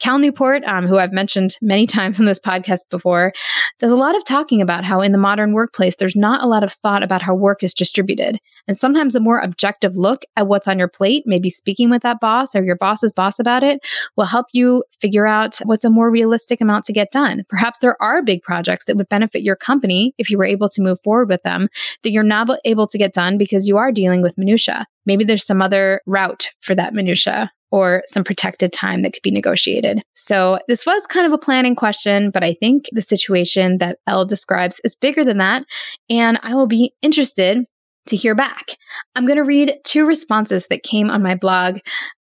Cal 0.00 0.18
Newport, 0.18 0.62
um, 0.64 0.86
who 0.86 0.98
I've 0.98 1.12
mentioned 1.12 1.56
many 1.60 1.86
times 1.86 2.18
in 2.20 2.26
this 2.26 2.38
podcast 2.38 2.80
before, 2.90 3.32
does 3.78 3.92
a 3.92 3.96
lot 3.96 4.16
of 4.16 4.24
talking 4.24 4.60
about 4.62 4.84
how 4.84 5.00
in 5.00 5.12
the 5.12 5.18
modern 5.18 5.52
workplace, 5.52 5.96
there's 5.96 6.16
not 6.16 6.42
a 6.42 6.46
lot 6.46 6.62
of 6.62 6.72
thought 6.72 7.02
about 7.02 7.22
how 7.22 7.34
work 7.34 7.62
is 7.62 7.74
distributed. 7.74 8.38
And 8.68 8.76
sometimes 8.76 9.14
a 9.14 9.20
more 9.20 9.38
objective 9.38 9.96
look 9.96 10.22
at 10.36 10.48
what's 10.48 10.68
on 10.68 10.78
your 10.78 10.88
plate, 10.88 11.22
maybe 11.26 11.50
speaking 11.50 11.90
with 11.90 12.02
that 12.02 12.20
boss 12.20 12.54
or 12.54 12.64
your 12.64 12.76
boss's 12.76 13.12
boss 13.12 13.38
about 13.38 13.62
it, 13.62 13.80
will 14.16 14.24
help 14.24 14.46
you 14.52 14.82
figure 15.00 15.26
out 15.26 15.58
what's 15.64 15.84
a 15.84 15.90
more 15.90 16.10
realistic 16.10 16.60
amount 16.60 16.84
to 16.84 16.92
get 16.92 17.10
done. 17.12 17.44
Perhaps 17.48 17.78
there 17.78 18.00
are 18.02 18.22
big 18.22 18.42
projects 18.42 18.86
that 18.86 18.96
would 18.96 19.08
benefit 19.08 19.42
your 19.42 19.56
company 19.56 20.14
if 20.18 20.30
you 20.30 20.38
were 20.38 20.44
able 20.44 20.68
to 20.68 20.82
move 20.82 20.98
forward 21.04 21.28
with 21.28 21.42
them 21.42 21.68
that 22.02 22.10
you're 22.10 22.22
not 22.22 22.48
able 22.64 22.86
to 22.88 22.98
get 22.98 23.12
done 23.12 23.38
because 23.38 23.68
you 23.68 23.76
are 23.76 23.92
dealing 23.92 24.22
with 24.22 24.38
minutia. 24.38 24.86
Maybe 25.06 25.24
there's 25.24 25.46
some 25.46 25.62
other 25.62 26.00
route 26.06 26.48
for 26.60 26.74
that 26.74 26.94
minutia 26.94 27.50
or 27.72 28.02
some 28.06 28.24
protected 28.24 28.72
time 28.72 29.02
that 29.02 29.12
could 29.12 29.22
be 29.22 29.30
negotiated. 29.30 30.02
So 30.14 30.58
this 30.68 30.86
was 30.86 31.06
kind 31.06 31.26
of 31.26 31.32
a 31.32 31.38
planning 31.38 31.74
question, 31.74 32.30
but 32.30 32.44
I 32.44 32.54
think 32.54 32.84
the 32.92 33.02
situation 33.02 33.78
that 33.78 33.98
Elle 34.06 34.24
describes 34.24 34.80
is 34.84 34.94
bigger 34.94 35.24
than 35.24 35.38
that. 35.38 35.64
And 36.08 36.38
I 36.42 36.54
will 36.54 36.68
be 36.68 36.92
interested 37.02 37.66
to 38.06 38.16
hear 38.16 38.36
back. 38.36 38.76
I'm 39.16 39.26
going 39.26 39.36
to 39.36 39.42
read 39.42 39.78
two 39.84 40.06
responses 40.06 40.68
that 40.70 40.84
came 40.84 41.10
on 41.10 41.24
my 41.24 41.34
blog 41.34 41.78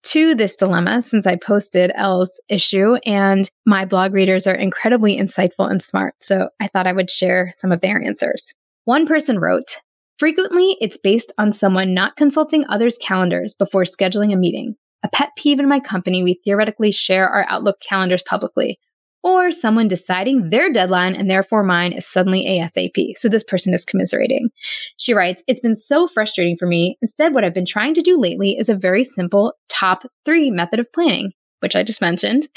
to 0.05 0.35
this 0.37 0.55
dilemma 0.55 1.03
since 1.03 1.27
I 1.27 1.35
posted 1.37 1.91
Elle's 1.97 2.41
issue, 2.49 2.95
and 3.05 3.51
my 3.67 3.85
blog 3.85 4.13
readers 4.13 4.47
are 4.47 4.55
incredibly 4.55 5.19
insightful 5.19 5.69
and 5.69 5.83
smart. 5.83 6.15
So 6.21 6.51
I 6.61 6.69
thought 6.69 6.87
I 6.87 6.93
would 6.93 7.11
share 7.11 7.53
some 7.59 7.73
of 7.73 7.81
their 7.81 8.01
answers. 8.01 8.55
One 8.85 9.09
person 9.09 9.41
wrote, 9.41 9.79
Frequently, 10.19 10.77
it's 10.81 10.99
based 10.99 11.33
on 11.39 11.53
someone 11.53 11.95
not 11.95 12.17
consulting 12.17 12.65
others' 12.69 12.99
calendars 12.99 13.55
before 13.55 13.85
scheduling 13.85 14.33
a 14.33 14.37
meeting. 14.37 14.77
A 15.03 15.09
pet 15.09 15.31
peeve 15.37 15.59
in 15.59 15.69
my 15.69 15.81
company, 15.81 16.23
we 16.23 16.41
theoretically 16.45 16.93
share 16.93 17.29
our 17.29 17.45
Outlook 17.49 17.81
calendars 17.81 18.23
publicly. 18.25 18.79
Or 19.25 19.53
someone 19.53 19.87
deciding 19.87 20.51
their 20.51 20.73
deadline 20.73 21.15
and 21.15 21.31
therefore 21.31 21.63
mine 21.63 21.93
is 21.93 22.07
suddenly 22.07 22.45
ASAP. 22.45 23.17
So 23.17 23.29
this 23.29 23.45
person 23.45 23.73
is 23.73 23.85
commiserating. 23.85 24.51
She 24.97 25.15
writes, 25.15 25.45
It's 25.47 25.61
been 25.61 25.77
so 25.77 26.09
frustrating 26.09 26.57
for 26.59 26.67
me. 26.67 26.99
Instead, 27.03 27.33
what 27.33 27.45
I've 27.45 27.55
been 27.55 27.67
trying 27.67 27.95
to 27.95 28.03
do 28.03 28.19
lately 28.19 28.57
is 28.59 28.69
a 28.69 28.75
very 28.75 29.05
simple 29.05 29.55
top 29.69 30.05
three 30.25 30.51
method 30.51 30.81
of 30.81 30.93
planning, 30.93 31.33
which 31.61 31.77
I 31.77 31.85
just 31.85 32.01
mentioned, 32.01 32.49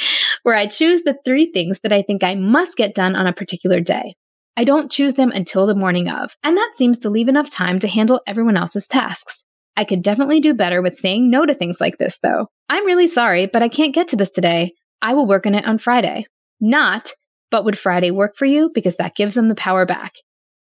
where 0.41 0.55
I 0.55 0.67
choose 0.67 1.03
the 1.03 1.17
three 1.23 1.51
things 1.51 1.81
that 1.81 1.93
I 1.93 2.01
think 2.01 2.23
I 2.23 2.33
must 2.33 2.77
get 2.77 2.95
done 2.95 3.15
on 3.15 3.27
a 3.27 3.33
particular 3.33 3.79
day. 3.79 4.15
I 4.57 4.63
don't 4.63 4.91
choose 4.91 5.15
them 5.15 5.31
until 5.31 5.65
the 5.65 5.75
morning 5.75 6.09
of, 6.09 6.31
and 6.43 6.55
that 6.55 6.71
seems 6.75 6.97
to 6.99 7.09
leave 7.09 7.27
enough 7.27 7.49
time 7.49 7.79
to 7.79 7.87
handle 7.87 8.21
everyone 8.25 8.55
else's 8.55 8.87
tasks. 8.87 9.43
I 9.75 9.83
could 9.83 10.01
definitely 10.01 10.39
do 10.39 10.53
better 10.53 10.81
with 10.81 10.95
saying 10.95 11.29
no 11.29 11.45
to 11.45 11.53
things 11.53 11.81
like 11.81 11.97
this, 11.97 12.19
though. 12.23 12.47
I'm 12.69 12.85
really 12.85 13.07
sorry, 13.07 13.47
but 13.47 13.61
I 13.61 13.67
can't 13.67 13.93
get 13.93 14.07
to 14.09 14.15
this 14.15 14.29
today. 14.29 14.73
I 15.01 15.13
will 15.13 15.27
work 15.27 15.45
on 15.45 15.55
it 15.55 15.65
on 15.65 15.77
Friday. 15.77 16.25
Not, 16.61 17.11
but 17.51 17.65
would 17.65 17.77
Friday 17.77 18.11
work 18.11 18.37
for 18.37 18.45
you? 18.45 18.71
Because 18.73 18.95
that 18.95 19.15
gives 19.15 19.35
them 19.35 19.49
the 19.49 19.55
power 19.55 19.85
back. 19.85 20.13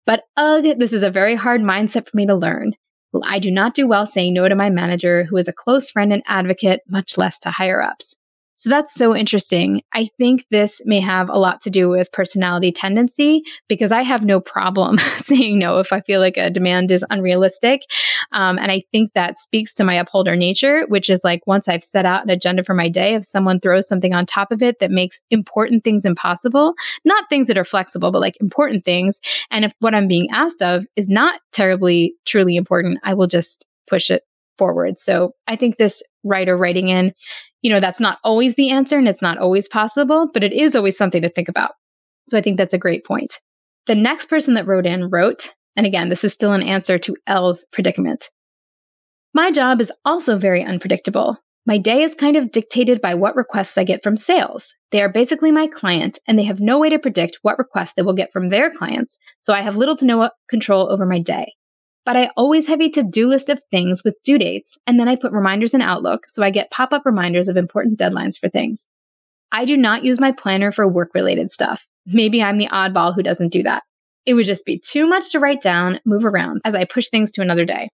But 0.06 0.22
ugh, 0.38 0.64
this 0.80 0.94
is 0.94 1.04
a 1.04 1.12
very 1.12 1.36
hard 1.36 1.62
mindset 1.62 2.10
for 2.10 2.16
me 2.16 2.26
to 2.28 2.36
learn. 2.36 2.72
I 3.24 3.40
do 3.40 3.52
not 3.52 3.74
do 3.74 3.88
well 3.88 4.06
saying 4.06 4.34
no 4.34 4.48
to 4.48 4.56
my 4.56 4.70
manager, 4.70 5.26
who 5.26 5.36
is 5.36 5.50
a 5.50 5.54
close 5.54 5.92
friend 5.92 6.14
and 6.14 6.24
advocate, 6.28 6.80
much 6.88 7.18
less 7.18 7.40
to 7.40 7.52
higher 7.52 7.82
ups. 7.82 8.16
So 8.62 8.70
that's 8.70 8.94
so 8.94 9.16
interesting. 9.16 9.82
I 9.92 10.08
think 10.20 10.46
this 10.52 10.84
may 10.86 11.00
have 11.00 11.30
a 11.30 11.40
lot 11.40 11.62
to 11.62 11.72
do 11.72 11.90
with 11.90 12.12
personality 12.12 12.72
tendency 12.72 13.42
because 13.68 13.92
I 13.92 14.04
have 14.04 14.24
no 14.24 14.40
problem 14.40 15.00
saying 15.18 15.58
no 15.58 15.80
if 15.80 15.92
I 15.92 16.02
feel 16.02 16.20
like 16.20 16.38
a 16.38 16.52
demand 16.52 16.92
is 16.92 17.04
unrealistic. 17.10 17.82
Um, 18.34 18.60
and 18.60 18.72
I 18.72 18.84
think 18.92 19.14
that 19.14 19.36
speaks 19.36 19.74
to 19.74 19.84
my 19.84 19.96
upholder 19.96 20.36
nature, 20.36 20.86
which 20.90 21.10
is 21.10 21.24
like 21.24 21.42
once 21.48 21.68
I've 21.68 21.84
set 21.84 22.06
out 22.06 22.22
an 22.24 22.30
agenda 22.30 22.64
for 22.64 22.76
my 22.76 22.88
day, 22.88 23.16
if 23.16 23.26
someone 23.26 23.60
throws 23.60 23.88
something 23.88 24.14
on 24.14 24.28
top 24.28 24.52
of 24.52 24.62
it 24.62 24.78
that 24.78 24.92
makes 24.92 25.22
important 25.32 25.84
things 25.84 26.06
impossible, 26.06 26.76
not 27.04 27.28
things 27.30 27.48
that 27.48 27.58
are 27.58 27.66
flexible, 27.66 28.12
but 28.12 28.22
like 28.22 28.38
important 28.42 28.86
things. 28.86 29.20
And 29.50 29.66
if 29.66 29.74
what 29.80 29.96
I'm 29.96 30.08
being 30.08 30.28
asked 30.32 30.62
of 30.62 30.86
is 30.96 31.10
not 31.10 31.42
terribly, 31.52 32.14
truly 32.28 32.58
important, 32.58 33.00
I 33.04 33.16
will 33.16 33.26
just 33.26 33.66
push 33.88 34.12
it 34.12 34.22
forward. 34.58 35.00
So 35.00 35.32
I 35.48 35.56
think 35.56 35.78
this 35.78 36.02
writer 36.24 36.58
writing 36.58 36.90
in 36.90 37.14
you 37.62 37.72
know, 37.72 37.80
that's 37.80 38.00
not 38.00 38.18
always 38.24 38.56
the 38.56 38.72
answer 38.72 38.98
and 38.98 39.08
it's 39.08 39.22
not 39.22 39.38
always 39.38 39.68
possible, 39.68 40.30
but 40.34 40.44
it 40.44 40.54
is 40.54 40.76
always 40.76 40.98
something 40.98 41.22
to 41.22 41.30
think 41.30 41.48
about. 41.48 41.72
So 42.28 42.38
I 42.38 42.42
think 42.42 42.58
that's 42.58 42.74
a 42.74 42.80
great 42.80 43.06
point. 43.06 43.40
The 43.88 43.96
next 43.96 44.28
person 44.28 44.56
that 44.56 44.68
wrote 44.68 44.86
in 44.86 45.10
wrote, 45.10 45.54
and 45.76 45.86
again, 45.86 46.10
this 46.10 46.24
is 46.24 46.34
still 46.34 46.54
an 46.54 46.64
answer 46.64 46.98
to 47.00 47.16
Elle's 47.28 47.66
predicament. 47.72 48.30
My 49.34 49.52
job 49.52 49.80
is 49.80 49.92
also 50.06 50.38
very 50.38 50.64
unpredictable. 50.64 51.38
My 51.66 51.78
day 51.78 52.02
is 52.02 52.16
kind 52.16 52.36
of 52.36 52.52
dictated 52.52 53.02
by 53.02 53.14
what 53.14 53.36
requests 53.36 53.78
I 53.78 53.84
get 53.84 54.04
from 54.04 54.18
sales. 54.18 54.74
They 54.92 55.02
are 55.02 55.12
basically 55.12 55.52
my 55.52 55.68
client, 55.68 56.18
and 56.28 56.38
they 56.38 56.44
have 56.44 56.60
no 56.60 56.80
way 56.80 56.90
to 56.90 57.00
predict 57.00 57.40
what 57.44 57.60
requests 57.60 57.94
they 57.96 58.02
will 58.02 58.16
get 58.16 58.32
from 58.34 58.50
their 58.50 58.72
clients, 58.72 59.18
so 59.42 59.54
I 59.54 59.62
have 59.62 59.78
little 59.78 59.96
to 59.98 60.06
no 60.06 60.22
uh, 60.22 60.30
control 60.50 60.92
over 60.92 61.06
my 61.06 61.20
day. 61.20 61.54
But 62.06 62.18
I 62.18 62.32
always 62.36 62.68
have 62.68 62.82
a 62.82 62.90
to 62.90 63.04
do 63.04 63.28
list 63.28 63.50
of 63.50 63.62
things 63.70 64.04
with 64.04 64.22
due 64.24 64.38
dates, 64.38 64.78
and 64.88 65.00
then 65.00 65.08
I 65.08 65.16
put 65.16 65.32
reminders 65.32 65.74
in 65.74 65.82
Outlook 65.82 66.24
so 66.28 66.44
I 66.44 66.50
get 66.50 66.72
pop 66.72 66.94
up 66.94 67.06
reminders 67.06 67.48
of 67.48 67.58
important 67.58 68.00
deadlines 68.00 68.40
for 68.40 68.50
things. 68.50 68.88
I 69.52 69.66
do 69.66 69.78
not 69.78 70.04
use 70.04 70.20
my 70.20 70.32
planner 70.32 70.72
for 70.72 70.88
work 70.88 71.12
related 71.14 71.52
stuff. 71.52 71.86
Maybe 72.08 72.42
I'm 72.42 72.58
the 72.58 72.70
oddball 72.70 73.14
who 73.14 73.22
doesn't 73.22 73.52
do 73.52 73.64
that. 73.64 73.84
It 74.26 74.34
would 74.34 74.46
just 74.46 74.66
be 74.66 74.80
too 74.80 75.08
much 75.08 75.32
to 75.32 75.40
write 75.40 75.62
down, 75.62 76.00
move 76.06 76.26
around 76.26 76.62
as 76.64 76.76
I 76.76 76.86
push 76.86 77.10
things 77.10 77.32
to 77.32 77.42
another 77.42 77.66
day. 77.66 77.90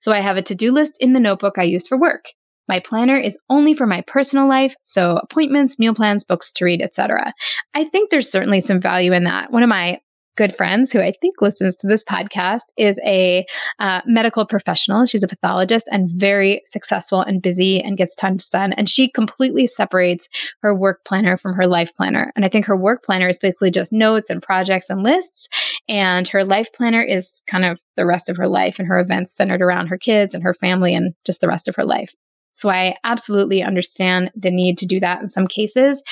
So 0.00 0.12
I 0.12 0.20
have 0.20 0.36
a 0.36 0.42
to 0.42 0.54
do 0.54 0.72
list 0.72 0.96
in 1.00 1.12
the 1.12 1.20
notebook 1.20 1.58
I 1.58 1.62
use 1.62 1.86
for 1.86 1.98
work. 1.98 2.26
My 2.68 2.80
planner 2.80 3.16
is 3.16 3.38
only 3.48 3.74
for 3.74 3.86
my 3.86 4.02
personal 4.06 4.46
life, 4.46 4.74
so 4.82 5.16
appointments, 5.16 5.78
meal 5.78 5.94
plans, 5.94 6.22
books 6.22 6.52
to 6.52 6.64
read, 6.64 6.82
etc. 6.82 7.32
I 7.74 7.84
think 7.84 8.10
there's 8.10 8.30
certainly 8.30 8.60
some 8.60 8.80
value 8.80 9.12
in 9.12 9.24
that. 9.24 9.50
One 9.50 9.62
of 9.62 9.70
my 9.70 10.00
good 10.38 10.56
friends 10.56 10.92
who 10.92 11.00
I 11.00 11.12
think 11.20 11.42
listens 11.42 11.76
to 11.76 11.88
this 11.88 12.04
podcast 12.04 12.62
is 12.76 12.96
a 13.04 13.44
uh, 13.80 14.02
medical 14.06 14.46
professional. 14.46 15.04
She's 15.04 15.24
a 15.24 15.28
pathologist 15.28 15.88
and 15.90 16.08
very 16.08 16.62
successful 16.64 17.20
and 17.20 17.42
busy 17.42 17.82
and 17.82 17.98
gets 17.98 18.14
tons 18.14 18.48
done. 18.48 18.72
And 18.74 18.88
she 18.88 19.10
completely 19.10 19.66
separates 19.66 20.28
her 20.62 20.72
work 20.72 21.04
planner 21.04 21.36
from 21.36 21.54
her 21.54 21.66
life 21.66 21.92
planner. 21.96 22.32
And 22.36 22.44
I 22.44 22.48
think 22.48 22.66
her 22.66 22.76
work 22.76 23.02
planner 23.04 23.28
is 23.28 23.36
basically 23.36 23.72
just 23.72 23.92
notes 23.92 24.30
and 24.30 24.40
projects 24.40 24.90
and 24.90 25.02
lists. 25.02 25.48
And 25.88 26.28
her 26.28 26.44
life 26.44 26.68
planner 26.72 27.02
is 27.02 27.42
kind 27.50 27.64
of 27.64 27.80
the 27.96 28.06
rest 28.06 28.30
of 28.30 28.36
her 28.36 28.46
life 28.46 28.78
and 28.78 28.86
her 28.86 29.00
events 29.00 29.34
centered 29.34 29.60
around 29.60 29.88
her 29.88 29.98
kids 29.98 30.34
and 30.34 30.44
her 30.44 30.54
family 30.54 30.94
and 30.94 31.14
just 31.26 31.40
the 31.40 31.48
rest 31.48 31.66
of 31.66 31.74
her 31.74 31.84
life. 31.84 32.14
So 32.52 32.68
I 32.70 32.96
absolutely 33.04 33.62
understand 33.62 34.32
the 34.34 34.50
need 34.50 34.78
to 34.78 34.86
do 34.86 34.98
that 35.00 35.20
in 35.20 35.28
some 35.28 35.46
cases. 35.46 36.02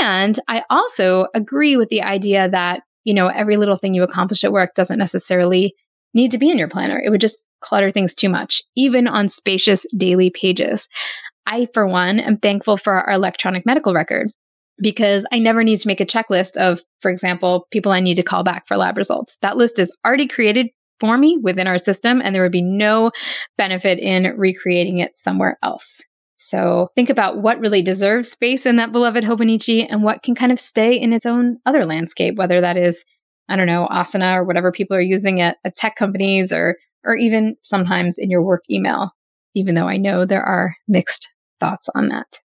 And 0.00 0.38
I 0.46 0.62
also 0.70 1.26
agree 1.34 1.76
with 1.76 1.88
the 1.88 2.02
idea 2.02 2.48
that, 2.48 2.82
you 3.04 3.14
know, 3.14 3.28
every 3.28 3.56
little 3.56 3.76
thing 3.76 3.94
you 3.94 4.02
accomplish 4.02 4.44
at 4.44 4.52
work 4.52 4.74
doesn't 4.74 4.98
necessarily 4.98 5.74
need 6.14 6.30
to 6.32 6.38
be 6.38 6.50
in 6.50 6.58
your 6.58 6.68
planner. 6.68 7.00
It 7.02 7.10
would 7.10 7.20
just 7.20 7.46
clutter 7.60 7.90
things 7.90 8.14
too 8.14 8.28
much, 8.28 8.62
even 8.76 9.06
on 9.06 9.28
spacious 9.28 9.86
daily 9.96 10.30
pages. 10.30 10.88
I, 11.46 11.68
for 11.72 11.86
one, 11.86 12.20
am 12.20 12.38
thankful 12.38 12.76
for 12.76 12.94
our 12.94 13.14
electronic 13.14 13.64
medical 13.66 13.94
record 13.94 14.30
because 14.80 15.26
I 15.32 15.38
never 15.38 15.62
need 15.62 15.78
to 15.78 15.88
make 15.88 16.00
a 16.00 16.06
checklist 16.06 16.56
of, 16.56 16.80
for 17.00 17.10
example, 17.10 17.66
people 17.70 17.92
I 17.92 18.00
need 18.00 18.16
to 18.16 18.22
call 18.22 18.42
back 18.42 18.66
for 18.66 18.76
lab 18.76 18.96
results. 18.96 19.36
That 19.42 19.56
list 19.56 19.78
is 19.78 19.92
already 20.04 20.26
created 20.26 20.68
for 21.00 21.16
me 21.16 21.38
within 21.40 21.66
our 21.66 21.78
system, 21.78 22.20
and 22.22 22.34
there 22.34 22.42
would 22.42 22.52
be 22.52 22.62
no 22.62 23.10
benefit 23.56 23.98
in 23.98 24.34
recreating 24.36 24.98
it 24.98 25.16
somewhere 25.16 25.58
else. 25.62 26.00
So 26.42 26.88
think 26.94 27.10
about 27.10 27.42
what 27.42 27.60
really 27.60 27.82
deserves 27.82 28.30
space 28.30 28.64
in 28.64 28.76
that 28.76 28.92
beloved 28.92 29.24
Hobonichi 29.24 29.86
and 29.88 30.02
what 30.02 30.22
can 30.22 30.34
kind 30.34 30.50
of 30.50 30.58
stay 30.58 30.94
in 30.94 31.12
its 31.12 31.26
own 31.26 31.58
other 31.66 31.84
landscape, 31.84 32.36
whether 32.36 32.62
that 32.62 32.78
is, 32.78 33.04
I 33.50 33.56
don't 33.56 33.66
know, 33.66 33.86
Asana 33.90 34.36
or 34.36 34.44
whatever 34.44 34.72
people 34.72 34.96
are 34.96 35.02
using 35.02 35.42
at, 35.42 35.58
at 35.64 35.76
tech 35.76 35.96
companies 35.96 36.50
or 36.50 36.76
or 37.04 37.14
even 37.14 37.56
sometimes 37.62 38.16
in 38.18 38.30
your 38.30 38.42
work 38.42 38.62
email, 38.70 39.12
even 39.54 39.74
though 39.74 39.88
I 39.88 39.96
know 39.96 40.24
there 40.24 40.42
are 40.42 40.76
mixed 40.88 41.28
thoughts 41.58 41.88
on 41.94 42.08
that. 42.08 42.40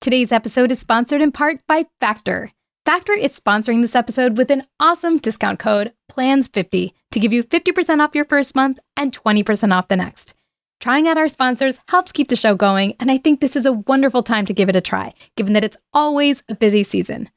Today's 0.00 0.32
episode 0.32 0.72
is 0.72 0.78
sponsored 0.78 1.20
in 1.20 1.32
part 1.32 1.60
by 1.66 1.86
Factor. 2.00 2.52
Factor 2.86 3.12
is 3.12 3.38
sponsoring 3.38 3.82
this 3.82 3.94
episode 3.94 4.38
with 4.38 4.50
an 4.50 4.66
awesome 4.78 5.18
discount 5.18 5.58
code 5.58 5.92
PLANS50 6.10 6.92
to 7.12 7.20
give 7.20 7.32
you 7.32 7.42
50% 7.42 8.00
off 8.00 8.14
your 8.14 8.24
first 8.24 8.54
month 8.54 8.80
and 8.96 9.12
20% 9.12 9.72
off 9.74 9.88
the 9.88 9.96
next. 9.96 10.34
Trying 10.80 11.08
out 11.08 11.18
our 11.18 11.28
sponsors 11.28 11.78
helps 11.88 12.10
keep 12.10 12.28
the 12.28 12.36
show 12.36 12.54
going, 12.54 12.94
and 12.98 13.10
I 13.10 13.18
think 13.18 13.40
this 13.40 13.54
is 13.54 13.66
a 13.66 13.72
wonderful 13.72 14.22
time 14.22 14.46
to 14.46 14.54
give 14.54 14.70
it 14.70 14.76
a 14.76 14.80
try, 14.80 15.12
given 15.36 15.52
that 15.52 15.62
it's 15.62 15.76
always 15.92 16.42
a 16.48 16.54
busy 16.54 16.84
season. 16.84 17.28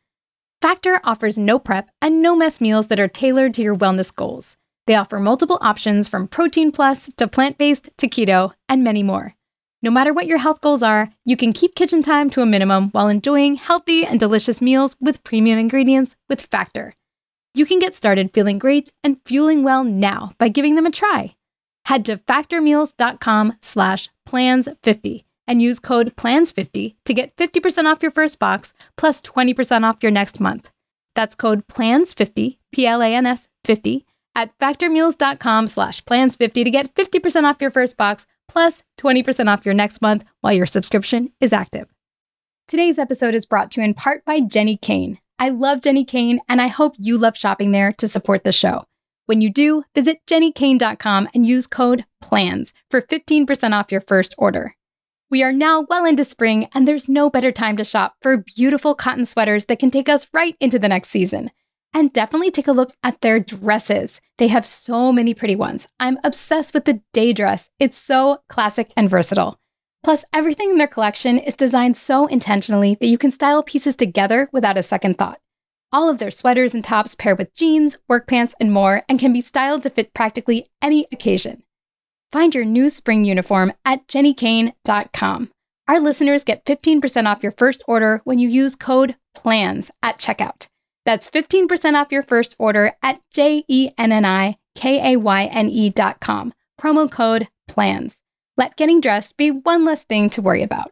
Factor 0.61 1.01
offers 1.03 1.37
no 1.37 1.59
prep 1.59 1.89
and 2.01 2.21
no 2.21 2.37
mess 2.37 2.61
meals 2.61 2.87
that 2.87 3.01
are 3.01 3.09
tailored 3.09 3.53
to 3.55 3.61
your 3.61 3.75
wellness 3.75 4.15
goals. 4.15 4.55
They 4.87 4.95
offer 4.95 5.19
multiple 5.19 5.57
options 5.59 6.07
from 6.07 6.29
protein 6.29 6.71
plus 6.71 7.09
to 7.17 7.27
plant 7.27 7.57
based 7.57 7.89
to 7.97 8.07
keto 8.07 8.53
and 8.69 8.81
many 8.81 9.03
more. 9.03 9.35
No 9.81 9.91
matter 9.91 10.13
what 10.13 10.27
your 10.27 10.37
health 10.37 10.61
goals 10.61 10.81
are, 10.81 11.09
you 11.25 11.35
can 11.35 11.51
keep 11.51 11.75
kitchen 11.75 12.01
time 12.01 12.29
to 12.29 12.41
a 12.41 12.45
minimum 12.45 12.91
while 12.91 13.09
enjoying 13.09 13.55
healthy 13.55 14.05
and 14.05 14.21
delicious 14.21 14.61
meals 14.61 14.95
with 15.01 15.21
premium 15.25 15.59
ingredients 15.59 16.15
with 16.29 16.43
Factor. 16.43 16.93
You 17.53 17.65
can 17.65 17.79
get 17.79 17.93
started 17.93 18.33
feeling 18.33 18.57
great 18.57 18.93
and 19.03 19.19
fueling 19.25 19.63
well 19.63 19.83
now 19.83 20.31
by 20.37 20.47
giving 20.47 20.75
them 20.75 20.85
a 20.85 20.91
try. 20.91 21.35
Head 21.85 22.05
to 22.05 22.17
factormeals.com 22.17 23.57
slash 23.61 24.09
plans50 24.27 25.23
and 25.47 25.61
use 25.61 25.79
code 25.79 26.15
PLANS50 26.15 26.95
to 27.05 27.13
get 27.13 27.35
50% 27.35 27.85
off 27.85 28.01
your 28.01 28.11
first 28.11 28.39
box 28.39 28.73
plus 28.97 29.21
20% 29.21 29.83
off 29.83 30.01
your 30.01 30.11
next 30.11 30.39
month. 30.39 30.69
That's 31.15 31.35
code 31.35 31.67
PLANS50, 31.67 32.57
P-L-A-N-S 32.71 33.47
50, 33.65 34.05
at 34.35 34.57
factormeals.com 34.59 35.67
slash 35.67 36.03
plans50 36.05 36.63
to 36.63 36.71
get 36.71 36.95
50% 36.95 37.43
off 37.43 37.61
your 37.61 37.71
first 37.71 37.97
box 37.97 38.25
plus 38.47 38.83
20% 38.99 39.47
off 39.47 39.65
your 39.65 39.75
next 39.75 40.01
month 40.01 40.23
while 40.41 40.53
your 40.53 40.65
subscription 40.65 41.31
is 41.39 41.53
active. 41.53 41.87
Today's 42.67 42.97
episode 42.97 43.35
is 43.35 43.45
brought 43.45 43.71
to 43.71 43.81
you 43.81 43.85
in 43.85 43.93
part 43.93 44.23
by 44.25 44.39
Jenni 44.39 44.79
Kayne. 44.79 45.17
I 45.37 45.49
love 45.49 45.79
Jenni 45.81 46.07
Kayne 46.07 46.39
and 46.47 46.61
I 46.61 46.67
hope 46.67 46.95
you 46.97 47.17
love 47.17 47.37
shopping 47.37 47.71
there 47.71 47.91
to 47.93 48.07
support 48.07 48.43
the 48.43 48.51
show. 48.51 48.85
When 49.25 49.39
you 49.39 49.49
do, 49.49 49.83
visit 49.95 50.19
jennikayne.com 50.27 51.29
and 51.33 51.45
use 51.45 51.65
code 51.65 52.05
PLANS 52.19 52.73
for 52.91 53.01
15% 53.01 53.73
off 53.73 53.91
your 53.91 54.01
first 54.01 54.35
order. 54.37 54.75
We 55.31 55.43
are 55.43 55.53
now 55.53 55.85
well 55.89 56.05
into 56.05 56.25
spring, 56.25 56.67
and 56.73 56.87
there's 56.87 57.09
no 57.09 57.29
better 57.29 57.51
time 57.51 57.77
to 57.77 57.85
shop 57.85 58.15
for 58.21 58.37
beautiful 58.37 58.93
cotton 58.93 59.25
sweaters 59.25 59.65
that 59.65 59.79
can 59.79 59.91
take 59.91 60.09
us 60.09 60.27
right 60.33 60.55
into 60.59 60.77
the 60.77 60.89
next 60.89 61.09
season. 61.09 61.51
And 61.93 62.11
definitely 62.11 62.51
take 62.51 62.67
a 62.67 62.73
look 62.73 62.93
at 63.01 63.21
their 63.21 63.39
dresses. 63.39 64.19
They 64.37 64.49
have 64.49 64.65
so 64.65 65.11
many 65.11 65.33
pretty 65.33 65.55
ones. 65.55 65.87
I'm 65.99 66.19
obsessed 66.23 66.73
with 66.73 66.85
the 66.85 67.01
day 67.13 67.33
dress, 67.33 67.69
it's 67.79 67.97
so 67.97 68.41
classic 68.49 68.91
and 68.97 69.09
versatile. 69.09 69.59
Plus, 70.03 70.25
everything 70.33 70.71
in 70.71 70.77
their 70.77 70.87
collection 70.87 71.37
is 71.37 71.55
designed 71.55 71.95
so 71.95 72.27
intentionally 72.27 72.97
that 72.99 73.07
you 73.07 73.17
can 73.17 73.31
style 73.31 73.63
pieces 73.63 73.95
together 73.95 74.49
without 74.51 74.77
a 74.77 74.83
second 74.83 75.17
thought. 75.17 75.39
All 75.93 76.09
of 76.09 76.17
their 76.17 76.31
sweaters 76.31 76.73
and 76.73 76.83
tops 76.83 77.13
pair 77.13 77.35
with 77.35 77.53
jeans, 77.53 77.99
work 78.09 78.27
pants, 78.27 78.55
and 78.59 78.73
more, 78.73 79.03
and 79.07 79.19
can 79.19 79.31
be 79.31 79.41
styled 79.41 79.83
to 79.83 79.91
fit 79.91 80.13
practically 80.15 80.65
any 80.81 81.05
occasion. 81.11 81.61
Find 82.31 82.55
your 82.55 82.65
new 82.65 82.89
spring 82.89 83.25
uniform 83.25 83.73
at 83.85 84.07
jennikayne.com. 84.07 85.51
Our 85.87 85.99
listeners 85.99 86.43
get 86.43 86.65
15% 86.65 87.27
off 87.27 87.43
your 87.43 87.51
first 87.51 87.83
order 87.87 88.21
when 88.23 88.39
you 88.39 88.49
use 88.49 88.75
code 88.75 89.15
PLANS 89.35 89.91
at 90.01 90.17
checkout. 90.17 90.65
That's 91.05 91.29
15% 91.29 91.93
off 91.93 92.11
your 92.11 92.23
first 92.23 92.55
order 92.57 92.93
at 93.03 93.21
J 93.31 93.63
E 93.67 93.91
N 93.95 94.11
N 94.11 94.25
I 94.25 94.57
K 94.73 95.13
A 95.13 95.19
Y 95.19 95.45
N 95.45 95.69
E 95.69 95.91
dot 95.91 96.19
com. 96.21 96.53
Promo 96.81 97.11
code 97.11 97.49
PLANS. 97.67 98.15
Let 98.57 98.77
getting 98.77 98.99
dressed 98.99 99.37
be 99.37 99.51
one 99.51 99.85
less 99.85 100.03
thing 100.03 100.31
to 100.31 100.41
worry 100.41 100.63
about. 100.63 100.91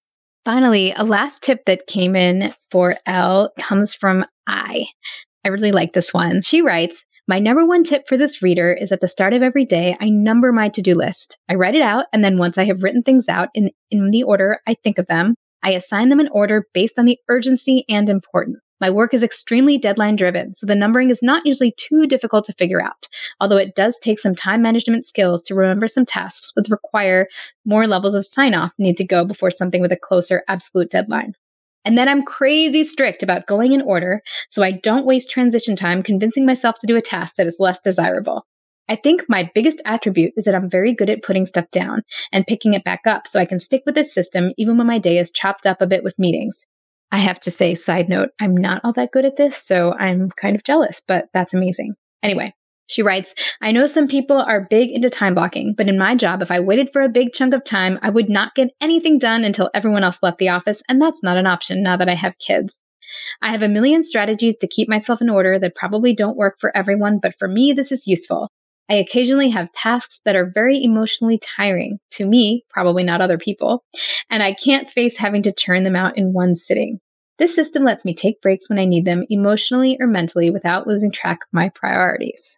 Finally, 0.43 0.91
a 0.95 1.03
last 1.03 1.43
tip 1.43 1.65
that 1.65 1.85
came 1.85 2.15
in 2.15 2.53
for 2.71 2.95
L 3.05 3.51
comes 3.59 3.93
from 3.93 4.25
I. 4.47 4.85
I 5.45 5.49
really 5.49 5.71
like 5.71 5.93
this 5.93 6.13
one. 6.13 6.41
She 6.41 6.61
writes, 6.61 7.03
my 7.27 7.37
number 7.37 7.65
one 7.65 7.83
tip 7.83 8.07
for 8.07 8.17
this 8.17 8.41
reader 8.41 8.73
is 8.73 8.91
at 8.91 9.01
the 9.01 9.07
start 9.07 9.33
of 9.33 9.43
every 9.43 9.65
day, 9.65 9.95
I 10.01 10.09
number 10.09 10.51
my 10.51 10.69
to 10.69 10.81
do 10.81 10.95
list. 10.95 11.37
I 11.47 11.53
write 11.53 11.75
it 11.75 11.81
out, 11.81 12.07
and 12.11 12.23
then 12.23 12.39
once 12.39 12.57
I 12.57 12.65
have 12.65 12.81
written 12.81 13.03
things 13.03 13.29
out 13.29 13.49
in, 13.53 13.69
in 13.91 14.09
the 14.09 14.23
order 14.23 14.59
I 14.67 14.75
think 14.83 14.97
of 14.97 15.07
them, 15.07 15.35
I 15.63 15.71
assign 15.71 16.09
them 16.09 16.19
an 16.19 16.29
order 16.31 16.65
based 16.73 16.97
on 16.97 17.05
the 17.05 17.19
urgency 17.29 17.85
and 17.87 18.09
importance. 18.09 18.59
My 18.81 18.89
work 18.89 19.13
is 19.13 19.21
extremely 19.21 19.77
deadline 19.77 20.15
driven, 20.15 20.55
so 20.55 20.65
the 20.65 20.73
numbering 20.73 21.11
is 21.11 21.21
not 21.21 21.45
usually 21.45 21.71
too 21.77 22.07
difficult 22.07 22.45
to 22.45 22.53
figure 22.53 22.81
out, 22.81 23.07
although 23.39 23.57
it 23.57 23.75
does 23.75 23.99
take 23.99 24.17
some 24.17 24.33
time 24.33 24.63
management 24.63 25.07
skills 25.07 25.43
to 25.43 25.55
remember 25.55 25.87
some 25.87 26.03
tasks 26.03 26.51
would 26.55 26.71
require 26.71 27.27
more 27.63 27.85
levels 27.85 28.15
of 28.15 28.25
sign 28.25 28.55
off 28.55 28.73
need 28.79 28.97
to 28.97 29.05
go 29.05 29.23
before 29.23 29.51
something 29.51 29.81
with 29.81 29.91
a 29.91 29.97
closer 29.97 30.43
absolute 30.47 30.89
deadline. 30.89 31.35
And 31.85 31.95
then 31.95 32.09
I'm 32.09 32.23
crazy 32.23 32.83
strict 32.83 33.21
about 33.21 33.45
going 33.45 33.71
in 33.71 33.83
order 33.83 34.23
so 34.49 34.63
I 34.63 34.71
don't 34.71 35.05
waste 35.05 35.29
transition 35.29 35.75
time 35.75 36.01
convincing 36.01 36.47
myself 36.47 36.79
to 36.79 36.87
do 36.87 36.97
a 36.97 37.01
task 37.01 37.35
that 37.37 37.47
is 37.47 37.57
less 37.59 37.79
desirable. 37.79 38.47
I 38.89 38.95
think 38.95 39.23
my 39.29 39.49
biggest 39.53 39.79
attribute 39.85 40.33
is 40.35 40.45
that 40.45 40.55
I'm 40.55 40.69
very 40.69 40.93
good 40.93 41.09
at 41.09 41.21
putting 41.21 41.45
stuff 41.45 41.69
down 41.71 42.01
and 42.31 42.47
picking 42.47 42.73
it 42.73 42.83
back 42.83 43.01
up 43.05 43.27
so 43.27 43.39
I 43.39 43.45
can 43.45 43.59
stick 43.59 43.83
with 43.85 43.93
this 43.93 44.11
system 44.11 44.53
even 44.57 44.77
when 44.77 44.87
my 44.87 44.97
day 44.97 45.19
is 45.19 45.29
chopped 45.29 45.67
up 45.67 45.81
a 45.81 45.87
bit 45.87 46.03
with 46.03 46.17
meetings. 46.17 46.65
I 47.11 47.17
have 47.17 47.39
to 47.41 47.51
say, 47.51 47.75
side 47.75 48.07
note, 48.09 48.29
I'm 48.39 48.55
not 48.55 48.81
all 48.83 48.93
that 48.93 49.11
good 49.11 49.25
at 49.25 49.37
this, 49.37 49.57
so 49.57 49.93
I'm 49.99 50.29
kind 50.31 50.55
of 50.55 50.63
jealous, 50.63 51.01
but 51.05 51.25
that's 51.33 51.53
amazing. 51.53 51.95
Anyway, 52.23 52.53
she 52.87 53.01
writes, 53.01 53.33
I 53.61 53.71
know 53.71 53.85
some 53.87 54.07
people 54.07 54.37
are 54.37 54.67
big 54.69 54.91
into 54.91 55.09
time 55.09 55.33
blocking, 55.33 55.73
but 55.75 55.87
in 55.87 55.97
my 55.97 56.15
job, 56.15 56.41
if 56.41 56.51
I 56.51 56.59
waited 56.59 56.89
for 56.91 57.01
a 57.01 57.09
big 57.09 57.33
chunk 57.33 57.53
of 57.53 57.63
time, 57.63 57.99
I 58.01 58.09
would 58.09 58.29
not 58.29 58.55
get 58.55 58.69
anything 58.79 59.17
done 59.17 59.43
until 59.43 59.69
everyone 59.73 60.03
else 60.03 60.19
left 60.21 60.37
the 60.37 60.49
office, 60.49 60.81
and 60.87 61.01
that's 61.01 61.23
not 61.23 61.37
an 61.37 61.47
option 61.47 61.83
now 61.83 61.97
that 61.97 62.09
I 62.09 62.15
have 62.15 62.37
kids. 62.39 62.75
I 63.41 63.51
have 63.51 63.61
a 63.61 63.67
million 63.67 64.03
strategies 64.03 64.55
to 64.61 64.67
keep 64.67 64.87
myself 64.87 65.21
in 65.21 65.29
order 65.29 65.59
that 65.59 65.75
probably 65.75 66.15
don't 66.15 66.37
work 66.37 66.57
for 66.59 66.75
everyone, 66.75 67.19
but 67.21 67.35
for 67.39 67.47
me, 67.47 67.73
this 67.73 67.91
is 67.91 68.07
useful. 68.07 68.49
I 68.91 68.95
occasionally 68.95 69.49
have 69.51 69.71
tasks 69.71 70.19
that 70.25 70.35
are 70.35 70.51
very 70.53 70.83
emotionally 70.83 71.37
tiring 71.37 71.99
to 72.11 72.25
me, 72.25 72.65
probably 72.69 73.05
not 73.05 73.21
other 73.21 73.37
people, 73.37 73.85
and 74.29 74.43
I 74.43 74.53
can't 74.53 74.89
face 74.89 75.15
having 75.15 75.43
to 75.43 75.53
turn 75.53 75.83
them 75.85 75.95
out 75.95 76.17
in 76.17 76.33
one 76.33 76.57
sitting. 76.57 76.99
This 77.39 77.55
system 77.55 77.85
lets 77.85 78.03
me 78.03 78.13
take 78.13 78.41
breaks 78.41 78.69
when 78.69 78.79
I 78.79 78.83
need 78.83 79.05
them 79.05 79.23
emotionally 79.29 79.95
or 80.01 80.07
mentally 80.07 80.49
without 80.49 80.87
losing 80.87 81.09
track 81.09 81.39
of 81.41 81.53
my 81.53 81.69
priorities. 81.69 82.57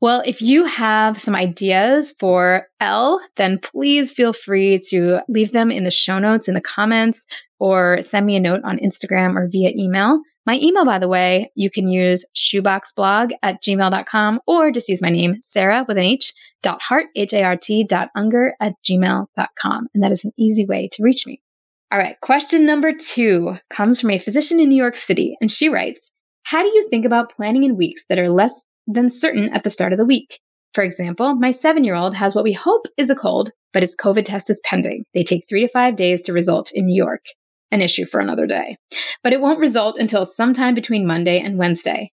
Well, 0.00 0.24
if 0.26 0.42
you 0.42 0.64
have 0.64 1.20
some 1.20 1.36
ideas 1.36 2.12
for 2.18 2.66
L, 2.80 3.20
then 3.36 3.60
please 3.60 4.10
feel 4.10 4.32
free 4.32 4.80
to 4.88 5.20
leave 5.28 5.52
them 5.52 5.70
in 5.70 5.84
the 5.84 5.92
show 5.92 6.18
notes 6.18 6.48
in 6.48 6.54
the 6.54 6.60
comments 6.60 7.24
or 7.60 8.02
send 8.02 8.26
me 8.26 8.34
a 8.34 8.40
note 8.40 8.62
on 8.64 8.78
Instagram 8.78 9.36
or 9.36 9.48
via 9.48 9.70
email. 9.76 10.20
My 10.48 10.58
email, 10.62 10.86
by 10.86 10.98
the 10.98 11.08
way, 11.08 11.52
you 11.56 11.70
can 11.70 11.90
use 11.90 12.24
shoeboxblog 12.34 13.32
at 13.42 13.62
gmail.com 13.62 14.40
or 14.46 14.70
just 14.70 14.88
use 14.88 15.02
my 15.02 15.10
name, 15.10 15.34
Sarah 15.42 15.84
with 15.86 15.98
an 15.98 16.04
H, 16.04 16.32
dot 16.62 16.80
hart, 16.80 17.08
H-A-R-T 17.16 17.84
dot 17.84 18.08
unger 18.16 18.54
at 18.58 18.72
gmail.com. 18.82 19.88
And 19.92 20.02
that 20.02 20.10
is 20.10 20.24
an 20.24 20.32
easy 20.38 20.64
way 20.64 20.88
to 20.92 21.02
reach 21.02 21.26
me. 21.26 21.42
All 21.92 21.98
right. 21.98 22.16
Question 22.22 22.64
number 22.64 22.94
two 22.94 23.58
comes 23.70 24.00
from 24.00 24.10
a 24.10 24.18
physician 24.18 24.58
in 24.58 24.70
New 24.70 24.82
York 24.82 24.96
City. 24.96 25.36
And 25.42 25.50
she 25.50 25.68
writes, 25.68 26.10
how 26.44 26.62
do 26.62 26.68
you 26.68 26.88
think 26.88 27.04
about 27.04 27.30
planning 27.36 27.64
in 27.64 27.76
weeks 27.76 28.06
that 28.08 28.18
are 28.18 28.30
less 28.30 28.58
than 28.86 29.10
certain 29.10 29.50
at 29.52 29.64
the 29.64 29.70
start 29.70 29.92
of 29.92 29.98
the 29.98 30.06
week? 30.06 30.40
For 30.72 30.82
example, 30.82 31.34
my 31.34 31.50
seven 31.50 31.84
year 31.84 31.94
old 31.94 32.14
has 32.14 32.34
what 32.34 32.44
we 32.44 32.54
hope 32.54 32.86
is 32.96 33.10
a 33.10 33.14
cold, 33.14 33.50
but 33.74 33.82
his 33.82 33.94
COVID 34.02 34.24
test 34.24 34.48
is 34.48 34.62
pending. 34.64 35.04
They 35.12 35.24
take 35.24 35.44
three 35.46 35.60
to 35.60 35.68
five 35.68 35.96
days 35.96 36.22
to 36.22 36.32
result 36.32 36.72
in 36.72 36.86
New 36.86 36.96
York. 36.96 37.20
An 37.70 37.82
issue 37.82 38.06
for 38.06 38.20
another 38.20 38.46
day. 38.46 38.76
But 39.22 39.32
it 39.32 39.40
won't 39.40 39.60
result 39.60 39.98
until 39.98 40.24
sometime 40.24 40.74
between 40.74 41.06
Monday 41.06 41.40
and 41.40 41.58
Wednesday. 41.58 42.10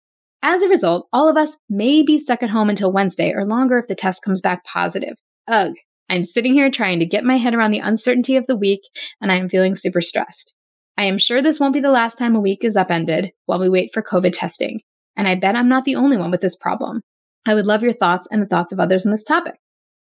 As 0.43 0.62
a 0.62 0.69
result, 0.69 1.09
all 1.12 1.28
of 1.28 1.37
us 1.37 1.57
may 1.69 2.02
be 2.02 2.19
stuck 2.19 2.43
at 2.43 2.50
home 2.50 2.71
until 2.71 2.93
Wednesday 2.93 3.33
or 3.33 3.45
longer 3.45 3.78
if 3.78 3.88
the 3.88 3.95
test 3.95 4.23
comes 4.23 4.40
back 4.40 4.64
positive. 4.64 5.17
Ugh, 5.49 5.73
I'm 6.11 6.25
sitting 6.25 6.55
here 6.55 6.71
trying 6.71 7.00
to 7.00 7.07
get 7.07 7.25
my 7.25 7.37
head 7.37 7.55
around 7.55 7.73
the 7.73 7.81
uncertainty 7.81 8.37
of 8.37 8.47
the 8.47 8.57
week, 8.57 8.81
and 9.21 9.33
I 9.33 9.37
am 9.37 9.49
feeling 9.49 9.75
super 9.75 10.00
stressed. 10.00 10.55
I 10.97 11.05
am 11.05 11.19
sure 11.19 11.43
this 11.43 11.61
won't 11.61 11.75
be 11.75 11.81
the 11.81 11.90
last 11.90 12.19
time 12.19 12.35
a 12.35 12.40
week 12.40 12.64
is 12.64 12.76
upended 12.76 13.31
while 13.47 13.61
we 13.61 13.69
wait 13.69 13.90
for 13.93 14.02
COVID 14.02 14.33
testing, 14.33 14.81
and 15.17 15.28
I 15.28 15.35
bet 15.35 15.57
I'm 15.57 15.69
not 15.69 15.85
the 15.85 15.97
only 15.97 16.17
one 16.17 16.31
with 16.31 16.40
this 16.40 16.57
problem. 16.57 17.02
I 17.47 17.55
would 17.55 17.67
love 17.67 17.83
your 17.83 17.93
thoughts 17.93 18.26
and 18.31 18.43
the 18.43 18.47
thoughts 18.47 18.73
of 18.73 18.81
others 18.81 19.05
on 19.05 19.12
this 19.12 19.25
topic. 19.25 19.55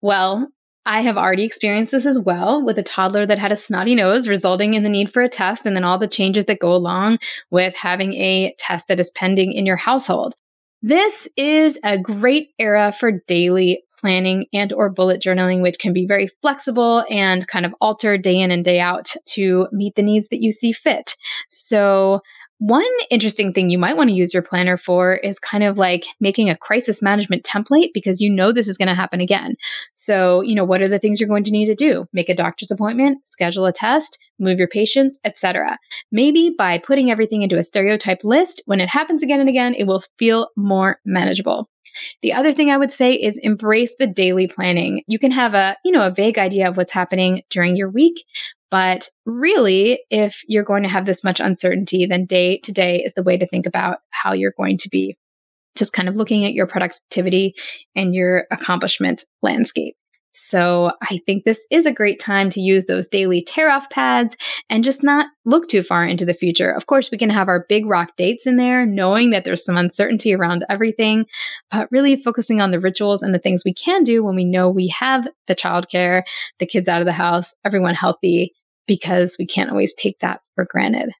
Well, 0.01 0.47
I 0.85 1.01
have 1.01 1.17
already 1.17 1.43
experienced 1.43 1.91
this 1.91 2.05
as 2.05 2.19
well 2.19 2.63
with 2.63 2.77
a 2.77 2.83
toddler 2.83 3.25
that 3.25 3.39
had 3.39 3.51
a 3.51 3.55
snotty 3.55 3.95
nose, 3.95 4.27
resulting 4.27 4.75
in 4.75 4.83
the 4.83 4.89
need 4.89 5.11
for 5.11 5.21
a 5.21 5.29
test, 5.29 5.65
and 5.65 5.75
then 5.75 5.83
all 5.83 5.97
the 5.97 6.07
changes 6.07 6.45
that 6.45 6.59
go 6.59 6.73
along 6.73 7.19
with 7.49 7.75
having 7.75 8.13
a 8.13 8.53
test 8.59 8.87
that 8.87 8.99
is 8.99 9.09
pending 9.11 9.53
in 9.53 9.65
your 9.65 9.77
household. 9.77 10.35
This 10.81 11.27
is 11.35 11.79
a 11.83 11.97
great 11.97 12.49
era 12.59 12.93
for 12.97 13.11
daily 13.27 13.83
planning 13.99 14.45
and 14.53 14.71
or 14.71 14.89
bullet 14.89 15.21
journaling 15.21 15.63
which 15.63 15.79
can 15.79 15.93
be 15.93 16.05
very 16.05 16.29
flexible 16.41 17.03
and 17.09 17.47
kind 17.47 17.65
of 17.65 17.73
alter 17.81 18.17
day 18.17 18.39
in 18.39 18.51
and 18.51 18.63
day 18.63 18.79
out 18.79 19.15
to 19.25 19.67
meet 19.71 19.95
the 19.95 20.03
needs 20.03 20.27
that 20.29 20.43
you 20.43 20.51
see 20.51 20.71
fit. 20.71 21.15
So 21.49 22.21
one 22.59 22.85
interesting 23.09 23.53
thing 23.53 23.69
you 23.69 23.77
might 23.77 23.97
want 23.97 24.09
to 24.09 24.15
use 24.15 24.33
your 24.33 24.43
planner 24.43 24.77
for 24.77 25.15
is 25.15 25.39
kind 25.39 25.63
of 25.63 25.77
like 25.77 26.05
making 26.21 26.49
a 26.49 26.57
crisis 26.57 27.01
management 27.01 27.43
template 27.43 27.89
because 27.93 28.21
you 28.21 28.29
know 28.29 28.53
this 28.53 28.67
is 28.67 28.77
going 28.77 28.87
to 28.87 28.95
happen 28.95 29.19
again. 29.19 29.55
So, 29.93 30.41
you 30.41 30.55
know, 30.55 30.63
what 30.63 30.81
are 30.81 30.87
the 30.87 30.99
things 30.99 31.19
you're 31.19 31.29
going 31.29 31.43
to 31.43 31.51
need 31.51 31.65
to 31.65 31.75
do? 31.75 32.05
Make 32.13 32.29
a 32.29 32.35
doctor's 32.35 32.71
appointment, 32.71 33.27
schedule 33.27 33.65
a 33.65 33.73
test, 33.73 34.17
move 34.39 34.57
your 34.57 34.69
patients, 34.69 35.19
etc. 35.25 35.77
Maybe 36.11 36.55
by 36.57 36.77
putting 36.77 37.11
everything 37.11 37.41
into 37.41 37.57
a 37.57 37.63
stereotype 37.63 38.23
list, 38.23 38.61
when 38.65 38.79
it 38.79 38.89
happens 38.89 39.21
again 39.21 39.41
and 39.41 39.49
again, 39.49 39.73
it 39.73 39.85
will 39.85 40.03
feel 40.17 40.49
more 40.55 40.99
manageable. 41.05 41.69
The 42.21 42.33
other 42.33 42.53
thing 42.53 42.69
I 42.69 42.77
would 42.77 42.91
say 42.91 43.13
is 43.13 43.39
embrace 43.41 43.95
the 43.97 44.07
daily 44.07 44.47
planning. 44.47 45.03
You 45.07 45.19
can 45.19 45.31
have 45.31 45.53
a, 45.53 45.77
you 45.85 45.91
know, 45.91 46.05
a 46.05 46.13
vague 46.13 46.37
idea 46.37 46.67
of 46.67 46.77
what's 46.77 46.91
happening 46.91 47.43
during 47.49 47.75
your 47.75 47.89
week, 47.89 48.25
but 48.75 49.09
really, 49.25 50.01
if 50.09 50.41
you're 50.49 50.65
going 50.65 50.83
to 50.83 50.89
have 50.89 51.05
this 51.05 51.23
much 51.23 51.39
uncertainty, 51.39 52.05
then 52.05 52.25
day 52.25 52.57
to 52.65 52.73
day 52.73 52.97
is 52.97 53.13
the 53.13 53.23
way 53.23 53.37
to 53.37 53.47
think 53.47 53.65
about 53.65 53.99
how 54.09 54.33
you're 54.33 54.51
going 54.57 54.77
to 54.79 54.89
be 54.89 55.15
just 55.77 55.93
kind 55.93 56.09
of 56.09 56.17
looking 56.17 56.43
at 56.43 56.51
your 56.51 56.67
productivity 56.67 57.55
and 57.95 58.13
your 58.13 58.47
accomplishment 58.51 59.23
landscape. 59.41 59.95
So 60.33 60.91
I 61.01 61.21
think 61.25 61.45
this 61.45 61.65
is 61.71 61.85
a 61.85 61.93
great 61.93 62.19
time 62.19 62.49
to 62.49 62.59
use 62.59 62.85
those 62.85 63.07
daily 63.07 63.41
tear 63.41 63.71
off 63.71 63.89
pads 63.89 64.35
and 64.69 64.83
just 64.83 65.01
not 65.01 65.27
look 65.45 65.69
too 65.69 65.81
far 65.81 66.05
into 66.05 66.25
the 66.25 66.33
future. 66.33 66.69
Of 66.69 66.87
course, 66.87 67.09
we 67.09 67.17
can 67.17 67.29
have 67.29 67.47
our 67.47 67.65
big 67.69 67.85
rock 67.85 68.09
dates 68.17 68.45
in 68.45 68.57
there, 68.57 68.85
knowing 68.85 69.29
that 69.29 69.45
there's 69.45 69.63
some 69.63 69.77
uncertainty 69.77 70.35
around 70.35 70.65
everything, 70.69 71.25
but 71.71 71.87
really 71.89 72.21
focusing 72.21 72.59
on 72.59 72.71
the 72.71 72.81
rituals 72.81 73.23
and 73.23 73.33
the 73.33 73.39
things 73.39 73.63
we 73.63 73.73
can 73.73 74.03
do 74.03 74.21
when 74.21 74.35
we 74.35 74.43
know 74.43 74.69
we 74.69 74.89
have 74.89 75.25
the 75.47 75.55
childcare, 75.55 76.23
the 76.59 76.65
kids 76.65 76.89
out 76.89 76.99
of 76.99 77.05
the 77.05 77.13
house, 77.13 77.53
everyone 77.63 77.95
healthy, 77.95 78.51
because 78.87 79.35
we 79.37 79.45
can't 79.45 79.69
always 79.69 79.93
take 79.93 80.19
that 80.19 80.41
for 80.55 80.65
granted. 80.65 81.11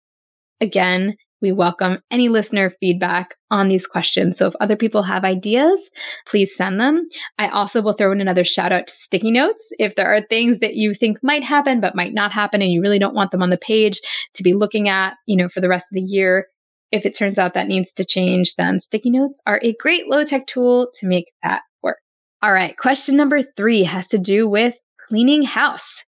Again, 0.61 1.15
we 1.41 1.51
welcome 1.51 1.99
any 2.09 2.29
listener 2.29 2.71
feedback 2.79 3.35
on 3.51 3.67
these 3.67 3.85
questions. 3.85 4.37
So 4.37 4.47
if 4.47 4.55
other 4.59 4.75
people 4.75 5.03
have 5.03 5.23
ideas, 5.23 5.91
please 6.25 6.55
send 6.55 6.79
them. 6.79 7.07
I 7.37 7.49
also 7.49 7.81
will 7.81 7.93
throw 7.93 8.11
in 8.11 8.21
another 8.21 8.45
shout 8.45 8.71
out 8.71 8.87
to 8.87 8.93
sticky 8.93 9.31
notes. 9.31 9.71
If 9.77 9.95
there 9.95 10.11
are 10.13 10.21
things 10.21 10.59
that 10.59 10.75
you 10.75 10.93
think 10.93 11.19
might 11.21 11.43
happen 11.43 11.81
but 11.81 11.95
might 11.95 12.13
not 12.13 12.31
happen 12.31 12.61
and 12.61 12.71
you 12.71 12.81
really 12.81 12.99
don't 12.99 13.15
want 13.15 13.31
them 13.31 13.43
on 13.43 13.49
the 13.49 13.57
page 13.57 14.01
to 14.33 14.43
be 14.43 14.53
looking 14.53 14.89
at, 14.89 15.17
you 15.27 15.35
know, 15.35 15.49
for 15.49 15.61
the 15.61 15.69
rest 15.69 15.87
of 15.91 15.95
the 15.95 16.01
year, 16.01 16.47
if 16.91 17.05
it 17.05 17.15
turns 17.15 17.37
out 17.37 17.53
that 17.53 17.67
needs 17.67 17.93
to 17.93 18.05
change, 18.05 18.55
then 18.55 18.79
sticky 18.79 19.09
notes 19.11 19.39
are 19.45 19.59
a 19.61 19.75
great 19.79 20.07
low 20.07 20.23
tech 20.23 20.47
tool 20.47 20.89
to 20.95 21.05
make 21.05 21.31
that 21.43 21.61
work. 21.83 21.97
All 22.41 22.53
right. 22.53 22.77
Question 22.77 23.17
number 23.17 23.41
three 23.57 23.83
has 23.83 24.07
to 24.07 24.17
do 24.17 24.49
with 24.49 24.75
cleaning 25.07 25.43
house. 25.43 26.03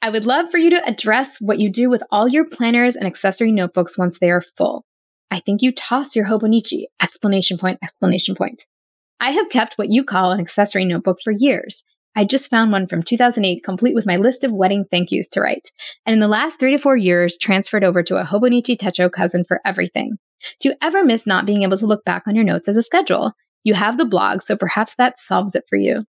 I 0.00 0.10
would 0.10 0.26
love 0.26 0.50
for 0.50 0.58
you 0.58 0.70
to 0.70 0.88
address 0.88 1.40
what 1.40 1.58
you 1.58 1.70
do 1.70 1.90
with 1.90 2.04
all 2.10 2.28
your 2.28 2.44
planners 2.44 2.94
and 2.94 3.04
accessory 3.04 3.50
notebooks 3.50 3.98
once 3.98 4.18
they 4.18 4.30
are 4.30 4.44
full. 4.56 4.84
I 5.30 5.40
think 5.40 5.60
you 5.60 5.72
toss 5.72 6.14
your 6.14 6.26
Hobonichi! 6.26 6.84
Explanation 7.02 7.58
point, 7.58 7.80
explanation 7.82 8.36
point. 8.36 8.64
I 9.20 9.32
have 9.32 9.50
kept 9.50 9.74
what 9.74 9.90
you 9.90 10.04
call 10.04 10.30
an 10.30 10.40
accessory 10.40 10.84
notebook 10.84 11.18
for 11.22 11.32
years. 11.32 11.82
I 12.14 12.24
just 12.24 12.48
found 12.48 12.70
one 12.70 12.86
from 12.86 13.02
2008 13.02 13.64
complete 13.64 13.94
with 13.94 14.06
my 14.06 14.16
list 14.16 14.44
of 14.44 14.52
wedding 14.52 14.84
thank 14.88 15.10
yous 15.10 15.26
to 15.28 15.40
write, 15.40 15.70
and 16.06 16.14
in 16.14 16.20
the 16.20 16.28
last 16.28 16.60
three 16.60 16.72
to 16.72 16.78
four 16.78 16.96
years 16.96 17.36
transferred 17.36 17.84
over 17.84 18.02
to 18.04 18.16
a 18.16 18.24
Hobonichi 18.24 18.76
Techo 18.76 19.10
cousin 19.10 19.44
for 19.44 19.60
everything. 19.64 20.16
Do 20.60 20.68
you 20.68 20.76
ever 20.80 21.04
miss 21.04 21.26
not 21.26 21.44
being 21.44 21.64
able 21.64 21.76
to 21.76 21.86
look 21.86 22.04
back 22.04 22.22
on 22.26 22.36
your 22.36 22.44
notes 22.44 22.68
as 22.68 22.76
a 22.76 22.82
schedule? 22.82 23.32
You 23.64 23.74
have 23.74 23.98
the 23.98 24.06
blog, 24.06 24.42
so 24.42 24.56
perhaps 24.56 24.94
that 24.96 25.18
solves 25.18 25.56
it 25.56 25.64
for 25.68 25.76
you. 25.76 26.04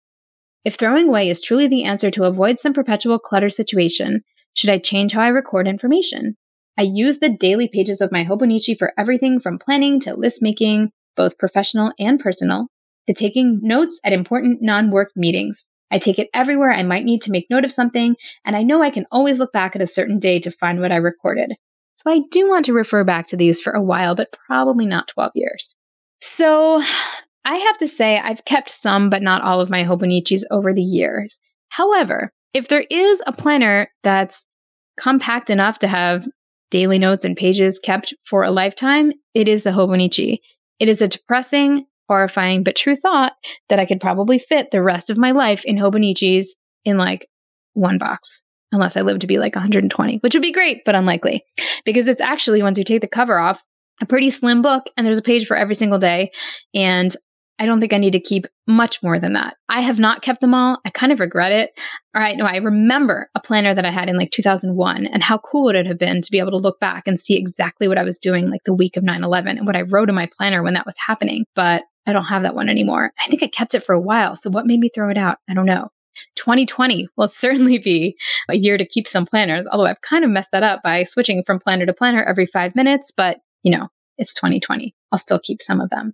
If 0.66 0.76
throwing 0.76 1.08
away 1.08 1.30
is 1.30 1.42
truly 1.42 1.68
the 1.68 1.86
answer 1.86 2.12
to 2.12 2.26
avoid 2.26 2.60
some 2.60 2.74
perpetual 2.74 3.18
clutter 3.18 3.50
situation, 3.50 4.22
should 4.54 4.70
I 4.70 4.78
change 4.78 5.14
how 5.14 5.22
I 5.22 5.30
record 5.30 5.68
information? 5.68 6.36
I 6.78 6.84
use 6.84 7.20
the 7.20 7.30
daily 7.30 7.68
pages 7.68 8.02
of 8.02 8.12
my 8.12 8.26
Hobonichi 8.26 8.78
for 8.78 8.94
everything 8.98 9.40
from 9.40 9.60
planning 9.60 10.00
to 10.02 10.16
list 10.16 10.42
making, 10.42 10.92
both 11.16 11.38
professional 11.38 11.94
and 12.00 12.20
personal, 12.20 12.68
to 13.08 13.14
taking 13.14 13.60
notes 13.62 14.00
at 14.04 14.14
important 14.14 14.62
non 14.62 14.92
work 14.92 15.12
meetings. 15.16 15.66
I 15.92 15.98
take 15.98 16.20
it 16.20 16.30
everywhere 16.34 16.72
I 16.72 16.84
might 16.84 17.06
need 17.06 17.22
to 17.24 17.32
make 17.32 17.48
note 17.50 17.66
of 17.66 17.72
something, 17.72 18.16
and 18.46 18.56
I 18.56 18.64
know 18.64 18.82
I 18.82 18.92
can 18.92 19.06
always 19.12 19.40
look 19.40 19.52
back 19.52 19.76
at 19.76 19.82
a 19.82 19.88
certain 19.88 20.20
day 20.20 20.40
to 20.42 20.52
find 20.52 20.80
what 20.80 20.92
I 20.92 20.98
recorded. 20.98 21.54
So 21.96 22.12
I 22.12 22.22
do 22.32 22.48
want 22.48 22.66
to 22.66 22.74
refer 22.74 23.04
back 23.04 23.28
to 23.28 23.38
these 23.38 23.62
for 23.62 23.74
a 23.74 23.84
while, 23.84 24.16
but 24.16 24.32
probably 24.48 24.86
not 24.86 25.10
12 25.10 25.32
years. 25.36 25.76
So 26.22 26.82
I 27.46 27.56
have 27.56 27.78
to 27.80 27.88
say, 27.88 28.18
I've 28.18 28.46
kept 28.46 28.70
some, 28.70 29.10
but 29.10 29.22
not 29.22 29.42
all 29.42 29.62
of 29.62 29.70
my 29.70 29.84
Hobonichis 29.84 30.44
over 30.52 30.74
the 30.74 30.82
years. 30.82 31.40
However, 31.70 32.32
if 32.54 32.68
there 32.68 32.86
is 32.90 33.22
a 33.26 33.34
planner 33.34 33.90
that's 34.04 34.46
compact 35.00 35.50
enough 35.50 35.80
to 35.80 35.88
have 35.88 36.28
daily 36.72 37.00
notes 37.00 37.26
and 37.26 37.38
pages 37.38 37.80
kept 37.80 38.14
for 38.30 38.44
a 38.44 38.52
lifetime, 38.52 39.14
it 39.34 39.48
is 39.48 39.64
the 39.64 39.72
Hobonichi. 39.72 40.40
It 40.80 40.90
is 40.90 41.02
a 41.02 41.08
depressing, 41.08 41.86
horrifying, 42.08 42.64
but 42.64 42.76
true 42.76 42.96
thought 42.96 43.34
that 43.70 43.80
I 43.80 43.86
could 43.86 44.02
probably 44.02 44.40
fit 44.40 44.72
the 44.72 44.84
rest 44.84 45.10
of 45.10 45.18
my 45.18 45.32
life 45.32 45.64
in 45.66 45.78
Hobonichis 45.78 46.48
in 46.86 46.98
like 46.98 47.28
one 47.74 47.98
box. 47.98 48.42
Unless 48.72 48.98
I 48.98 49.02
live 49.02 49.20
to 49.20 49.28
be 49.28 49.40
like 49.40 49.56
120, 49.56 50.18
which 50.18 50.36
would 50.36 50.44
be 50.44 50.52
great, 50.52 50.84
but 50.86 50.94
unlikely. 50.94 51.44
Because 51.86 52.08
it's 52.08 52.22
actually, 52.22 52.62
once 52.62 52.78
you 52.78 52.84
take 52.84 53.02
the 53.02 53.08
cover 53.08 53.40
off, 53.40 53.64
a 54.00 54.06
pretty 54.06 54.30
slim 54.30 54.62
book 54.62 54.84
and 54.96 55.06
there's 55.06 55.18
a 55.18 55.24
page 55.24 55.48
for 55.48 55.58
every 55.58 55.76
single 55.76 55.98
day. 55.98 56.32
And 56.74 57.16
I 57.60 57.66
don't 57.66 57.82
think 57.82 57.92
I 57.92 57.98
need 57.98 58.14
to 58.14 58.22
keep 58.22 58.48
much 58.68 59.04
more 59.04 59.20
than 59.20 59.34
that. 59.34 59.58
I 59.68 59.82
have 59.82 60.00
not 60.00 60.22
kept 60.22 60.40
them 60.40 60.54
all. 60.54 60.80
I 60.86 60.90
kind 60.90 61.12
of 61.12 61.20
regret 61.20 61.52
it. 61.52 61.72
All 62.16 62.22
right. 62.22 62.38
No, 62.38 62.46
I 62.46 62.56
remember 62.58 63.30
a 63.36 63.42
planner 63.42 63.76
that 63.76 63.86
I 63.86 63.92
had 63.92 64.08
in 64.08 64.18
like 64.18 64.32
2001 64.32 65.06
and 65.06 65.22
how 65.22 65.38
cool 65.40 65.66
would 65.66 65.76
it 65.76 65.86
have 65.86 66.00
been 66.00 66.22
to 66.22 66.32
be 66.32 66.40
able 66.40 66.52
to 66.52 66.58
look 66.58 66.80
back 66.80 67.04
and 67.06 67.20
see 67.20 67.38
exactly 67.38 67.90
what 67.90 67.98
I 67.98 68.04
was 68.04 68.18
doing 68.18 68.50
like 68.50 68.62
the 68.66 68.74
week 68.74 68.96
of 68.96 69.04
9 69.04 69.24
11 69.24 69.58
and 69.58 69.68
what 69.68 69.76
I 69.76 69.82
wrote 69.82 70.10
in 70.10 70.16
my 70.16 70.30
planner 70.38 70.64
when 70.64 70.74
that 70.74 70.86
was 70.86 70.98
happening. 71.06 71.44
But 71.54 71.84
I 72.08 72.14
don't 72.14 72.26
have 72.26 72.44
that 72.44 72.56
one 72.56 72.70
anymore. 72.70 73.12
I 73.20 73.28
think 73.28 73.44
I 73.44 73.48
kept 73.48 73.76
it 73.76 73.84
for 73.84 73.94
a 73.94 74.02
while. 74.02 74.36
So 74.36 74.50
what 74.50 74.66
made 74.66 74.80
me 74.80 74.90
throw 74.94 75.10
it 75.10 75.18
out? 75.18 75.38
I 75.50 75.54
don't 75.54 75.66
know. 75.66 75.90
2020 76.36 77.08
will 77.18 77.28
certainly 77.28 77.78
be 77.78 78.18
a 78.50 78.56
year 78.56 78.78
to 78.78 78.88
keep 78.88 79.08
some 79.08 79.26
planners, 79.26 79.68
although 79.70 79.86
I've 79.86 80.02
kind 80.02 80.24
of 80.24 80.32
messed 80.32 80.52
that 80.54 80.64
up 80.64 80.82
by 80.84 81.04
switching 81.04 81.44
from 81.46 81.60
planner 81.60 81.86
to 81.86 81.94
planner 81.94 82.24
every 82.24 82.46
five 82.46 82.76
minutes. 82.76 83.12
But, 83.16 83.40
you 83.64 83.78
know, 83.78 83.90
it's 84.18 84.34
2020. 84.34 84.96
I'll 85.12 85.20
still 85.20 85.40
keep 85.40 85.62
some 85.62 85.82
of 85.82 85.90
them. 85.90 86.14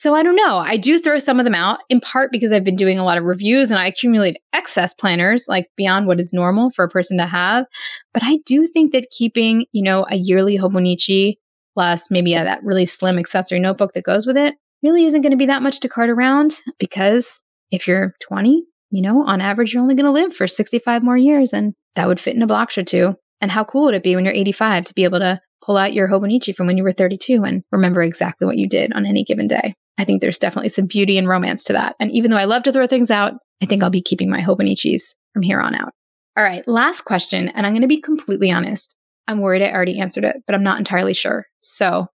So 0.00 0.14
I 0.14 0.22
don't 0.22 0.34
know. 0.34 0.56
I 0.56 0.78
do 0.78 0.98
throw 0.98 1.18
some 1.18 1.38
of 1.38 1.44
them 1.44 1.54
out 1.54 1.80
in 1.90 2.00
part 2.00 2.32
because 2.32 2.52
I've 2.52 2.64
been 2.64 2.74
doing 2.74 2.98
a 2.98 3.04
lot 3.04 3.18
of 3.18 3.24
reviews 3.24 3.68
and 3.68 3.78
I 3.78 3.86
accumulate 3.86 4.38
excess 4.54 4.94
planners 4.94 5.44
like 5.46 5.66
beyond 5.76 6.06
what 6.06 6.18
is 6.18 6.32
normal 6.32 6.70
for 6.70 6.86
a 6.86 6.88
person 6.88 7.18
to 7.18 7.26
have. 7.26 7.66
But 8.14 8.22
I 8.24 8.38
do 8.46 8.66
think 8.66 8.92
that 8.92 9.10
keeping, 9.10 9.66
you 9.72 9.82
know, 9.82 10.06
a 10.08 10.16
yearly 10.16 10.56
Hobonichi 10.56 11.34
plus 11.74 12.10
maybe 12.10 12.32
a, 12.32 12.42
that 12.42 12.64
really 12.64 12.86
slim 12.86 13.18
accessory 13.18 13.60
notebook 13.60 13.92
that 13.92 14.04
goes 14.04 14.26
with 14.26 14.38
it 14.38 14.54
really 14.82 15.04
isn't 15.04 15.20
going 15.20 15.32
to 15.32 15.36
be 15.36 15.44
that 15.44 15.60
much 15.60 15.80
to 15.80 15.88
cart 15.90 16.08
around 16.08 16.58
because 16.78 17.38
if 17.70 17.86
you're 17.86 18.14
20, 18.26 18.64
you 18.92 19.02
know, 19.02 19.22
on 19.24 19.42
average, 19.42 19.74
you're 19.74 19.82
only 19.82 19.94
going 19.94 20.06
to 20.06 20.12
live 20.12 20.34
for 20.34 20.48
65 20.48 21.02
more 21.02 21.18
years 21.18 21.52
and 21.52 21.74
that 21.96 22.08
would 22.08 22.18
fit 22.18 22.34
in 22.34 22.40
a 22.40 22.46
box 22.46 22.78
or 22.78 22.84
two. 22.84 23.16
And 23.42 23.50
how 23.50 23.64
cool 23.64 23.84
would 23.84 23.94
it 23.94 24.02
be 24.02 24.16
when 24.16 24.24
you're 24.24 24.32
85 24.32 24.86
to 24.86 24.94
be 24.94 25.04
able 25.04 25.18
to 25.18 25.42
pull 25.62 25.76
out 25.76 25.92
your 25.92 26.08
Hobonichi 26.08 26.56
from 26.56 26.66
when 26.66 26.76
you 26.76 26.84
were 26.84 26.92
32 26.92 27.44
and 27.44 27.62
remember 27.70 28.02
exactly 28.02 28.46
what 28.46 28.56
you 28.56 28.68
did 28.68 28.92
on 28.92 29.06
any 29.06 29.24
given 29.24 29.46
day. 29.46 29.74
I 30.00 30.04
think 30.04 30.22
there's 30.22 30.38
definitely 30.38 30.70
some 30.70 30.86
beauty 30.86 31.18
and 31.18 31.28
romance 31.28 31.62
to 31.64 31.74
that. 31.74 31.94
And 32.00 32.10
even 32.10 32.30
though 32.30 32.38
I 32.38 32.46
love 32.46 32.62
to 32.62 32.72
throw 32.72 32.86
things 32.86 33.10
out, 33.10 33.34
I 33.62 33.66
think 33.66 33.82
I'll 33.82 33.90
be 33.90 34.00
keeping 34.00 34.30
my 34.30 34.40
Hobonichis 34.40 35.14
from 35.34 35.42
here 35.42 35.60
on 35.60 35.74
out. 35.74 35.92
All 36.38 36.42
right, 36.42 36.66
last 36.66 37.02
question. 37.02 37.50
And 37.50 37.66
I'm 37.66 37.74
going 37.74 37.82
to 37.82 37.86
be 37.86 38.00
completely 38.00 38.50
honest. 38.50 38.96
I'm 39.28 39.40
worried 39.40 39.60
I 39.60 39.70
already 39.70 40.00
answered 40.00 40.24
it, 40.24 40.36
but 40.46 40.54
I'm 40.54 40.62
not 40.62 40.78
entirely 40.78 41.12
sure. 41.12 41.44
So 41.60 42.06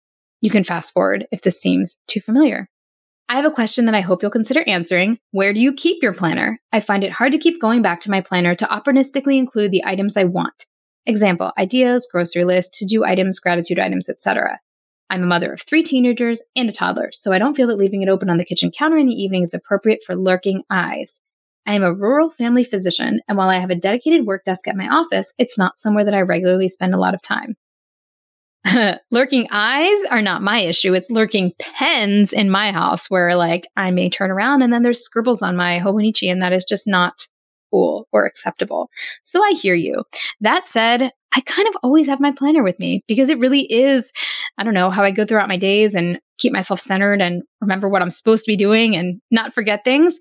you 0.41 0.49
can 0.49 0.65
fast 0.65 0.95
forward 0.95 1.27
if 1.31 1.43
this 1.43 1.61
seems 1.61 1.99
too 2.09 2.23
familiar. 2.23 2.69
I 3.29 3.37
have 3.37 3.45
a 3.45 3.51
question 3.51 3.85
that 3.85 3.95
I 3.95 4.01
hope 4.01 4.23
you'll 4.23 4.31
consider 4.31 4.65
answering. 4.67 5.19
Where 5.33 5.53
do 5.53 5.61
you 5.61 5.75
keep 5.75 6.03
your 6.03 6.15
planner? 6.15 6.59
I 6.73 6.81
find 6.81 7.05
it 7.05 7.13
hard 7.13 7.33
to 7.33 7.39
keep 7.39 7.61
going 7.61 7.83
back 7.83 8.01
to 8.01 8.11
my 8.11 8.23
planner 8.23 8.55
to 8.55 8.65
opportunistically 8.65 9.37
include 9.37 9.73
the 9.73 9.85
items 9.85 10.17
I 10.17 10.25
want. 10.25 10.65
Example, 11.05 11.53
ideas, 11.59 12.09
grocery 12.11 12.45
list, 12.45 12.73
to-do 12.73 13.05
items, 13.05 13.41
gratitude 13.41 13.79
items, 13.79 14.09
etc. 14.09 14.59
I'm 15.15 15.23
a 15.23 15.27
mother 15.27 15.53
of 15.53 15.63
three 15.63 15.85
teenagers 15.85 16.43
and 16.57 16.69
a 16.69 16.73
toddler, 16.73 17.11
so 17.13 17.33
I 17.33 17.39
don't 17.39 17.55
feel 17.55 17.69
that 17.69 17.79
leaving 17.79 18.03
it 18.03 18.09
open 18.09 18.29
on 18.29 18.37
the 18.37 18.45
kitchen 18.45 18.73
counter 18.77 18.99
in 18.99 19.07
the 19.07 19.13
evening 19.13 19.45
is 19.45 19.55
appropriate 19.55 20.01
for 20.05 20.17
lurking 20.17 20.65
eyes. 20.71 21.21
I 21.69 21.75
am 21.75 21.85
a 21.85 21.95
rural 21.95 22.31
family 22.31 22.65
physician, 22.65 23.21
and 23.29 23.39
while 23.39 23.49
I 23.49 23.61
have 23.61 23.71
a 23.71 23.77
dedicated 23.77 24.27
work 24.27 24.45
desk 24.45 24.67
at 24.67 24.75
my 24.75 24.89
office, 24.89 25.33
it's 25.39 25.57
not 25.57 25.79
somewhere 25.79 26.05
that 26.05 26.15
I 26.15 26.23
regularly 26.23 26.69
spend 26.69 26.95
a 26.95 26.99
lot 26.99 27.15
of 27.15 27.23
time. 27.23 27.55
lurking 29.13 29.47
eyes 29.53 30.03
are 30.11 30.21
not 30.21 30.43
my 30.43 30.59
issue. 30.59 30.95
It's 30.95 31.13
lurking 31.13 31.53
pens 31.61 32.33
in 32.33 32.51
my 32.51 32.73
house 32.73 33.09
where, 33.09 33.37
like, 33.37 33.69
I 33.77 33.93
may 33.93 34.11
turn 34.11 34.33
around 34.33 34.63
and 34.63 34.73
then 34.73 34.83
there's 34.83 35.05
scribbles 35.05 35.43
on 35.43 35.55
my 35.55 35.79
Hobonichi, 35.79 36.29
and 36.29 36.43
that 36.43 36.53
is 36.53 36.65
just 36.65 36.89
not 36.89 37.29
cool 37.75 38.07
or 38.13 38.25
acceptable. 38.25 38.89
So 39.25 39.43
I 39.43 39.51
hear 39.51 39.75
you. 39.75 40.05
That 40.41 40.65
said, 40.65 41.11
I 41.37 41.41
kind 41.41 41.67
of 41.67 41.75
always 41.83 42.07
have 42.07 42.21
my 42.21 42.31
planner 42.31 42.63
with 42.63 42.79
me 42.79 43.01
because 43.09 43.29
it 43.29 43.39
really 43.39 43.63
is, 43.73 44.13
I 44.59 44.63
don't 44.63 44.75
know, 44.75 44.91
how 44.91 45.03
I 45.03 45.11
go 45.11 45.27
throughout 45.27 45.49
my 45.49 45.57
days 45.57 45.95
and 45.95 46.21
keep 46.39 46.53
myself 46.53 46.81
centered 46.81 47.21
and 47.21 47.43
remember 47.61 47.89
what 47.89 48.03
I'm 48.03 48.11
supposed 48.11 48.45
to 48.45 48.53
be 48.53 48.57
doing 48.57 48.95
and 48.95 49.21
not 49.33 49.55
forget 49.55 49.83
things. 49.85 50.19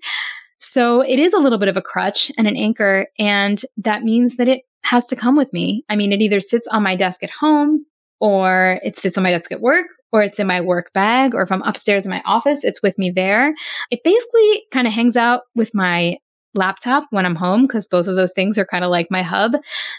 So 0.58 1.02
it 1.02 1.20
is 1.20 1.32
a 1.32 1.38
little 1.38 1.58
bit 1.58 1.68
of 1.68 1.76
a 1.76 1.82
crutch 1.82 2.32
and 2.36 2.48
an 2.48 2.56
anchor. 2.56 3.06
And 3.18 3.64
that 3.76 4.02
means 4.02 4.36
that 4.36 4.48
it 4.48 4.62
has 4.82 5.06
to 5.06 5.16
come 5.16 5.36
with 5.36 5.52
me. 5.52 5.84
I 5.88 5.94
mean, 5.94 6.12
it 6.12 6.20
either 6.20 6.40
sits 6.40 6.66
on 6.68 6.82
my 6.82 6.96
desk 6.96 7.22
at 7.22 7.30
home 7.30 7.86
or 8.20 8.80
it 8.82 8.98
sits 8.98 9.16
on 9.16 9.22
my 9.22 9.30
desk 9.30 9.52
at 9.52 9.60
work 9.60 9.86
or 10.12 10.22
it's 10.22 10.38
in 10.38 10.46
my 10.46 10.60
work 10.60 10.92
bag 10.92 11.34
or 11.34 11.42
if 11.42 11.52
I'm 11.52 11.62
upstairs 11.62 12.04
in 12.04 12.10
my 12.10 12.22
office, 12.24 12.64
it's 12.64 12.82
with 12.82 12.98
me 12.98 13.10
there. 13.10 13.54
It 13.90 14.00
basically 14.04 14.64
kind 14.72 14.86
of 14.86 14.92
hangs 14.92 15.16
out 15.16 15.42
with 15.54 15.74
my 15.74 16.18
laptop 16.54 17.06
when 17.10 17.26
I'm 17.26 17.34
home 17.34 17.62
because 17.62 17.86
both 17.86 18.06
of 18.06 18.16
those 18.16 18.32
things 18.32 18.58
are 18.58 18.66
kind 18.66 18.84
of 18.84 18.90
like 18.90 19.10
my 19.10 19.22
hub. 19.22 19.52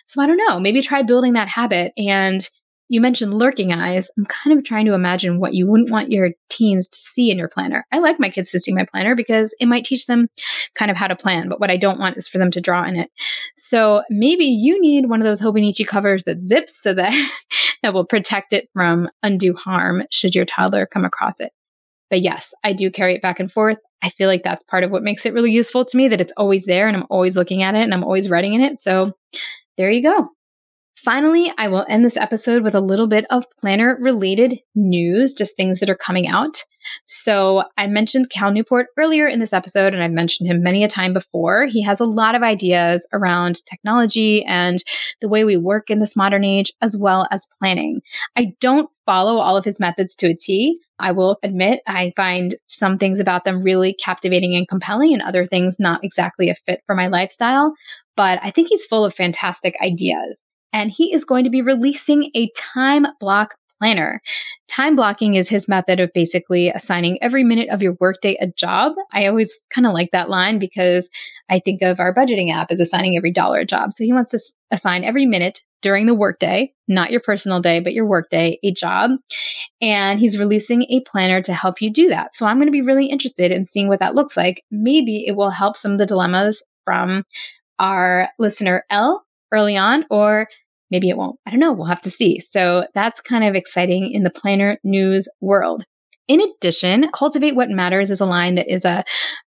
So 0.07 0.21
I 0.21 0.27
don't 0.27 0.37
know, 0.37 0.59
maybe 0.59 0.81
try 0.81 1.03
building 1.03 1.33
that 1.33 1.49
habit 1.49 1.93
and 1.97 2.47
you 2.87 3.01
mentioned 3.01 3.33
lurking 3.33 3.71
eyes. 3.71 4.07
I'm 4.17 4.25
kind 4.25 4.57
of 4.57 4.63
trying 4.63 4.85
to 4.85 4.93
imagine 4.93 5.39
what 5.39 5.53
you 5.53 5.67
wouldn't 5.67 5.89
want 5.89 6.11
your 6.11 6.31
teens 6.49 6.87
to 6.87 6.97
see 6.97 7.31
in 7.31 7.37
your 7.37 7.47
planner. 7.47 7.85
I 7.91 7.97
like 7.97 8.19
my 8.19 8.29
kids 8.29 8.51
to 8.51 8.59
see 8.59 8.73
my 8.73 8.85
planner 8.85 9.15
because 9.15 9.55
it 9.59 9.65
might 9.65 9.85
teach 9.85 10.05
them 10.05 10.27
kind 10.75 10.91
of 10.91 10.97
how 10.97 11.07
to 11.07 11.15
plan, 11.15 11.49
but 11.49 11.59
what 11.59 11.71
I 11.71 11.77
don't 11.77 11.99
want 11.99 12.17
is 12.17 12.27
for 12.27 12.37
them 12.37 12.51
to 12.51 12.61
draw 12.61 12.83
in 12.83 12.95
it. 12.95 13.09
So 13.55 14.03
maybe 14.09 14.45
you 14.45 14.79
need 14.79 15.09
one 15.09 15.19
of 15.19 15.25
those 15.25 15.41
Hobonichi 15.41 15.87
covers 15.87 16.23
that 16.25 16.41
zips 16.41 16.79
so 16.79 16.93
that 16.93 17.11
that 17.83 17.93
will 17.93 18.05
protect 18.05 18.53
it 18.53 18.69
from 18.73 19.09
undue 19.23 19.55
harm 19.55 20.03
should 20.11 20.35
your 20.35 20.45
toddler 20.45 20.85
come 20.85 21.05
across 21.05 21.39
it. 21.39 21.51
But 22.11 22.21
yes, 22.21 22.53
I 22.63 22.73
do 22.73 22.91
carry 22.91 23.15
it 23.15 23.21
back 23.21 23.39
and 23.39 23.51
forth. 23.51 23.77
I 24.05 24.11
feel 24.11 24.27
like 24.27 24.43
that's 24.43 24.63
part 24.65 24.83
of 24.83 24.91
what 24.91 25.01
makes 25.03 25.25
it 25.25 25.33
really 25.33 25.51
useful 25.51 25.83
to 25.83 25.97
me 25.97 26.07
that 26.09 26.21
it's 26.21 26.33
always 26.37 26.65
there 26.65 26.87
and 26.87 26.95
I'm 26.95 27.07
always 27.09 27.35
looking 27.35 27.63
at 27.63 27.73
it 27.73 27.81
and 27.81 27.93
I'm 27.93 28.03
always 28.03 28.29
writing 28.29 28.53
in 28.53 28.61
it. 28.61 28.79
So 28.79 29.13
there 29.77 29.89
you 29.89 30.03
go. 30.03 30.29
Finally, 31.03 31.51
I 31.58 31.67
will 31.67 31.86
end 31.89 32.05
this 32.05 32.17
episode 32.17 32.63
with 32.63 32.73
a 32.73 32.79
little 32.79 33.08
bit 33.08 33.25
of 33.29 33.45
planner 33.60 33.97
related 33.99 34.60
news, 34.75 35.34
just 35.34 35.58
things 35.58 35.79
that 35.79 35.89
are 35.89 35.95
coming 35.95 36.27
out. 36.27 36.63
So, 37.05 37.63
I 37.77 37.88
mentioned 37.88 38.29
Cal 38.29 38.51
Newport 38.51 38.88
earlier 38.97 39.27
in 39.27 39.39
this 39.39 39.53
episode, 39.53 39.93
and 39.93 40.01
I've 40.01 40.12
mentioned 40.12 40.49
him 40.49 40.63
many 40.63 40.84
a 40.84 40.88
time 40.88 41.13
before. 41.13 41.65
He 41.65 41.84
has 41.84 41.99
a 41.99 42.05
lot 42.05 42.36
of 42.36 42.43
ideas 42.43 43.05
around 43.12 43.65
technology 43.65 44.45
and 44.45 44.84
the 45.19 45.27
way 45.27 45.43
we 45.43 45.58
work 45.58 45.89
in 45.89 45.99
this 45.99 46.15
modern 46.15 46.43
age, 46.43 46.71
as 46.81 46.95
well 46.95 47.27
as 47.29 47.47
planning. 47.60 48.01
I 48.38 48.53
don't 48.62 48.89
follow 49.05 49.38
all 49.38 49.58
of 49.58 49.65
his 49.65 49.79
methods 49.79 50.15
to 50.17 50.27
a 50.27 50.36
T. 50.36 50.79
I 50.97 51.12
will 51.12 51.39
admit 51.43 51.81
I 51.88 52.13
find 52.15 52.55
some 52.67 52.97
things 52.97 53.19
about 53.19 53.43
them 53.43 53.63
really 53.63 53.93
captivating 53.93 54.55
and 54.55 54.67
compelling, 54.67 55.13
and 55.13 55.21
other 55.21 55.45
things 55.45 55.75
not 55.77 56.03
exactly 56.03 56.49
a 56.49 56.55
fit 56.65 56.81
for 56.86 56.95
my 56.95 57.08
lifestyle. 57.08 57.73
But 58.15 58.39
I 58.41 58.51
think 58.51 58.69
he's 58.69 58.86
full 58.86 59.03
of 59.03 59.13
fantastic 59.13 59.75
ideas 59.84 60.38
and 60.75 60.91
he 60.91 61.13
is 61.13 61.23
going 61.23 61.45
to 61.45 61.49
be 61.49 61.61
releasing 61.61 62.29
a 62.35 62.51
time 62.55 63.07
block 63.21 63.55
planner. 63.79 64.21
Time 64.67 64.95
blocking 64.95 65.35
is 65.35 65.47
his 65.47 65.67
method 65.67 65.99
of 65.99 66.11
basically 66.13 66.69
assigning 66.69 67.17
every 67.21 67.43
minute 67.43 67.69
of 67.69 67.81
your 67.81 67.95
workday 68.01 68.38
a 68.41 68.47
job. 68.47 68.93
I 69.13 69.25
always 69.25 69.57
kind 69.73 69.88
of 69.88 69.93
like 69.93 70.11
that 70.11 70.29
line 70.29 70.59
because 70.59 71.09
I 71.49 71.59
think 71.59 71.81
of 71.81 71.99
our 71.99 72.13
budgeting 72.13 72.53
app 72.53 72.71
as 72.71 72.79
assigning 72.79 73.15
every 73.15 73.31
dollar 73.31 73.59
a 73.59 73.65
job. 73.65 73.93
So 73.93 74.03
he 74.03 74.11
wants 74.11 74.31
to 74.31 74.39
assign 74.69 75.05
every 75.05 75.25
minute 75.25 75.61
during 75.81 76.07
the 76.07 76.15
workday, 76.15 76.73
not 76.89 77.11
your 77.11 77.21
personal 77.21 77.61
day, 77.61 77.79
but 77.79 77.93
your 77.93 78.05
workday, 78.05 78.59
a 78.63 78.73
job. 78.73 79.11
And 79.81 80.19
he's 80.19 80.38
releasing 80.38 80.83
a 80.83 81.01
planner 81.01 81.41
to 81.43 81.53
help 81.53 81.81
you 81.81 81.91
do 81.91 82.09
that. 82.09 82.33
So 82.33 82.45
I'm 82.45 82.57
going 82.57 82.67
to 82.67 82.71
be 82.71 82.81
really 82.81 83.07
interested 83.07 83.51
in 83.51 83.65
seeing 83.65 83.88
what 83.88 83.99
that 83.99 84.15
looks 84.15 84.35
like. 84.35 84.63
Maybe 84.71 85.25
it 85.25 85.38
will 85.38 85.51
help 85.51 85.77
some 85.77 85.93
of 85.93 85.99
the 85.99 86.07
dilemmas 86.07 86.61
from 86.83 87.23
our 87.79 88.29
listener 88.39 88.83
L 88.89 89.23
early 89.53 89.77
on, 89.77 90.05
or 90.09 90.47
Maybe 90.91 91.10
it 91.10 91.17
won't. 91.17 91.39
I 91.45 91.52
don't 91.52 91.60
know. 91.60 91.74
We'll 91.74 91.88
have 91.88 92.02
to 92.02 92.12
see. 92.12 92.39
So 92.39 92.86
that's 92.93 93.21
kind 93.21 93.43
of 93.43 93.56
exciting 93.56 94.12
in 94.12 94.24
the 94.24 94.30
planner 94.30 94.78
news 94.84 95.28
world. 95.41 95.84
In 96.28 96.41
addition, 96.41 97.10
Cultivate 97.13 97.56
What 97.56 97.69
Matters 97.69 98.10
is 98.10 98.19
a 98.19 98.26
line 98.26 98.56
that 98.56 98.71
is 98.71 98.84
a 98.84 99.04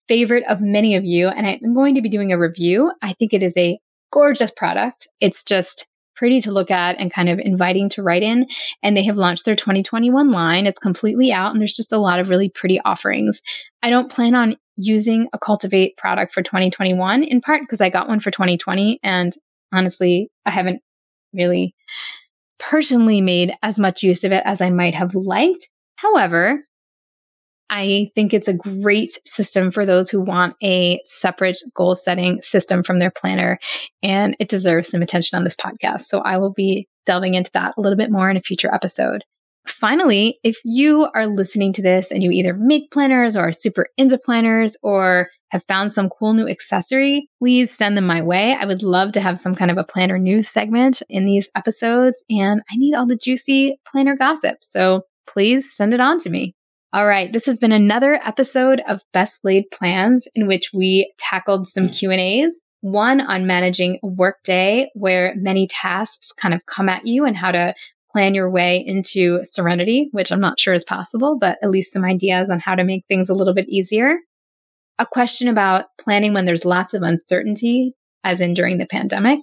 favorite 0.09 0.44
of 0.49 0.61
many 0.61 0.94
of 0.94 1.05
you, 1.05 1.29
and 1.29 1.46
I'm 1.46 1.75
going 1.75 1.94
to 1.94 2.03
be 2.03 2.11
doing 2.11 2.33
a 2.33 2.38
review. 2.38 2.92
I 3.03 3.14
think 3.14 3.33
it 3.33 3.42
is 3.42 3.55
a 3.57 3.79
gorgeous 4.12 4.51
product. 4.51 5.09
It's 5.20 5.42
just 5.42 5.87
pretty 6.16 6.40
to 6.40 6.51
look 6.51 6.70
at 6.70 6.99
and 6.99 7.12
kind 7.12 7.29
of 7.29 7.38
inviting 7.38 7.88
to 7.90 8.03
write 8.03 8.22
in. 8.22 8.46
And 8.83 8.96
they 8.96 9.05
have 9.05 9.16
launched 9.16 9.44
their 9.44 9.57
2021 9.57 10.31
line. 10.31 10.66
It's 10.66 10.79
completely 10.79 11.33
out, 11.33 11.53
and 11.53 11.61
there's 11.61 11.75
just 11.75 11.92
a 11.92 11.99
lot 11.99 12.20
of 12.20 12.29
really 12.29 12.51
pretty 12.51 12.81
offerings. 12.85 13.40
I 13.83 13.90
don't 13.90 14.11
plan 14.11 14.35
on 14.35 14.57
using 14.77 15.29
a 15.33 15.38
Cultivate 15.38 15.96
product 15.96 16.35
for 16.35 16.42
2021, 16.42 17.22
in 17.22 17.40
part 17.40 17.62
because 17.62 17.81
I 17.81 17.88
got 17.88 18.09
one 18.09 18.20
for 18.20 18.31
2020, 18.31 19.01
and 19.03 19.33
honestly, 19.72 20.31
I 20.44 20.51
haven't 20.51 20.83
really 21.37 21.75
personally 22.59 23.20
made 23.20 23.53
as 23.62 23.79
much 23.79 24.03
use 24.03 24.25
of 24.25 24.33
it 24.33 24.42
as 24.44 24.61
I 24.61 24.70
might 24.70 24.94
have 24.94 25.14
liked. 25.14 25.68
However, 25.96 26.64
I 27.68 28.11
think 28.14 28.33
it's 28.33 28.49
a 28.49 28.55
great 28.55 29.18
system 29.27 29.72
for 29.72 29.85
those 29.85 30.09
who 30.09 30.20
want 30.20 30.55
a 30.62 31.01
separate 31.05 31.59
goal 31.75 31.96
setting 31.96 32.40
system 32.42 32.85
from 32.85 33.01
their 33.01 33.11
planner, 33.11 33.59
and 34.03 34.37
it 34.38 34.49
deserves 34.49 34.88
some 34.88 35.03
attention 35.03 35.37
on 35.37 35.44
this 35.44 35.57
podcast. 35.57 36.03
So 36.03 36.20
I 36.20 36.38
will 36.38 36.53
be 36.53 36.87
delving 37.07 37.35
into 37.35 37.51
that 37.55 37.75
a 37.77 37.81
little 37.81 37.96
bit 37.96 38.11
more 38.11 38.31
in 38.31 38.37
a 38.37 38.42
future 38.42 38.72
episode. 38.72 39.22
Finally, 39.66 40.38
if 40.44 40.59
you 40.64 41.09
are 41.14 41.27
listening 41.27 41.72
to 41.72 41.83
this 41.83 42.12
and 42.12 42.22
you 42.22 42.31
either 42.31 42.55
make 42.55 42.92
planners 42.92 43.37
or 43.37 43.49
are 43.49 43.53
super 43.53 43.88
into 43.96 44.16
planners 44.16 44.77
or 44.83 45.29
have 45.50 45.64
found 45.68 45.92
some 45.92 46.11
cool 46.11 46.35
new 46.35 46.48
accessory, 46.48 47.28
please 47.38 47.74
send 47.74 47.96
them 47.96 48.06
my 48.06 48.22
way. 48.22 48.54
I 48.54 48.66
would 48.66 48.82
love 48.82 49.12
to 49.12 49.20
have 49.20 49.38
some 49.38 49.54
kind 49.54 49.70
of 49.70 49.78
a 49.78 49.85
planner 49.85 50.18
news 50.18 50.48
segment 50.48 51.02
in 51.09 51.26
these 51.26 51.48
episodes, 51.54 52.22
and 52.28 52.62
I 52.70 52.76
need 52.76 52.94
all 52.94 53.06
the 53.06 53.16
juicy 53.16 53.78
planner 53.90 54.16
gossip. 54.16 54.59
So 54.62 55.02
please 55.26 55.74
send 55.74 55.94
it 55.94 56.00
on 56.00 56.18
to 56.20 56.30
me. 56.30 56.54
All 56.92 57.06
right, 57.06 57.32
this 57.32 57.46
has 57.46 57.59
been 57.59 57.72
another 57.72 58.20
episode 58.24 58.80
of 58.88 59.02
Best 59.12 59.40
Laid 59.44 59.64
Plans 59.70 60.26
in 60.35 60.46
which 60.46 60.70
we 60.72 61.12
tackled 61.18 61.68
some 61.68 61.88
mm. 61.88 61.98
Q&As. 61.98 62.62
One 62.80 63.20
on 63.20 63.46
managing 63.46 63.98
workday 64.02 64.90
where 64.94 65.35
many 65.37 65.66
tasks 65.66 66.30
kind 66.32 66.54
of 66.54 66.64
come 66.66 66.88
at 66.88 67.06
you 67.06 67.24
and 67.24 67.37
how 67.37 67.50
to 67.50 67.74
plan 68.12 68.35
your 68.35 68.50
way 68.50 68.82
into 68.87 69.40
serenity, 69.42 70.09
which 70.12 70.30
I'm 70.30 70.40
not 70.40 70.61
sure 70.61 70.72
is 70.72 70.85
possible, 70.85 71.37
but 71.38 71.59
at 71.62 71.70
least 71.70 71.92
some 71.92 72.04
ideas 72.04 72.48
on 72.48 72.61
how 72.61 72.74
to 72.74 72.85
make 72.85 73.04
things 73.09 73.28
a 73.28 73.35
little 73.35 73.54
bit 73.54 73.68
easier 73.68 74.18
a 74.98 75.06
question 75.06 75.48
about 75.48 75.87
planning 76.00 76.35
when 76.35 76.46
there's 76.46 76.64
lots 76.64 76.94
of 76.94 77.02
uncertainty, 77.02 77.94
as 78.24 78.40
in 78.40 78.54
during 78.54 78.78
the 78.78 78.87
pandemic, 78.87 79.40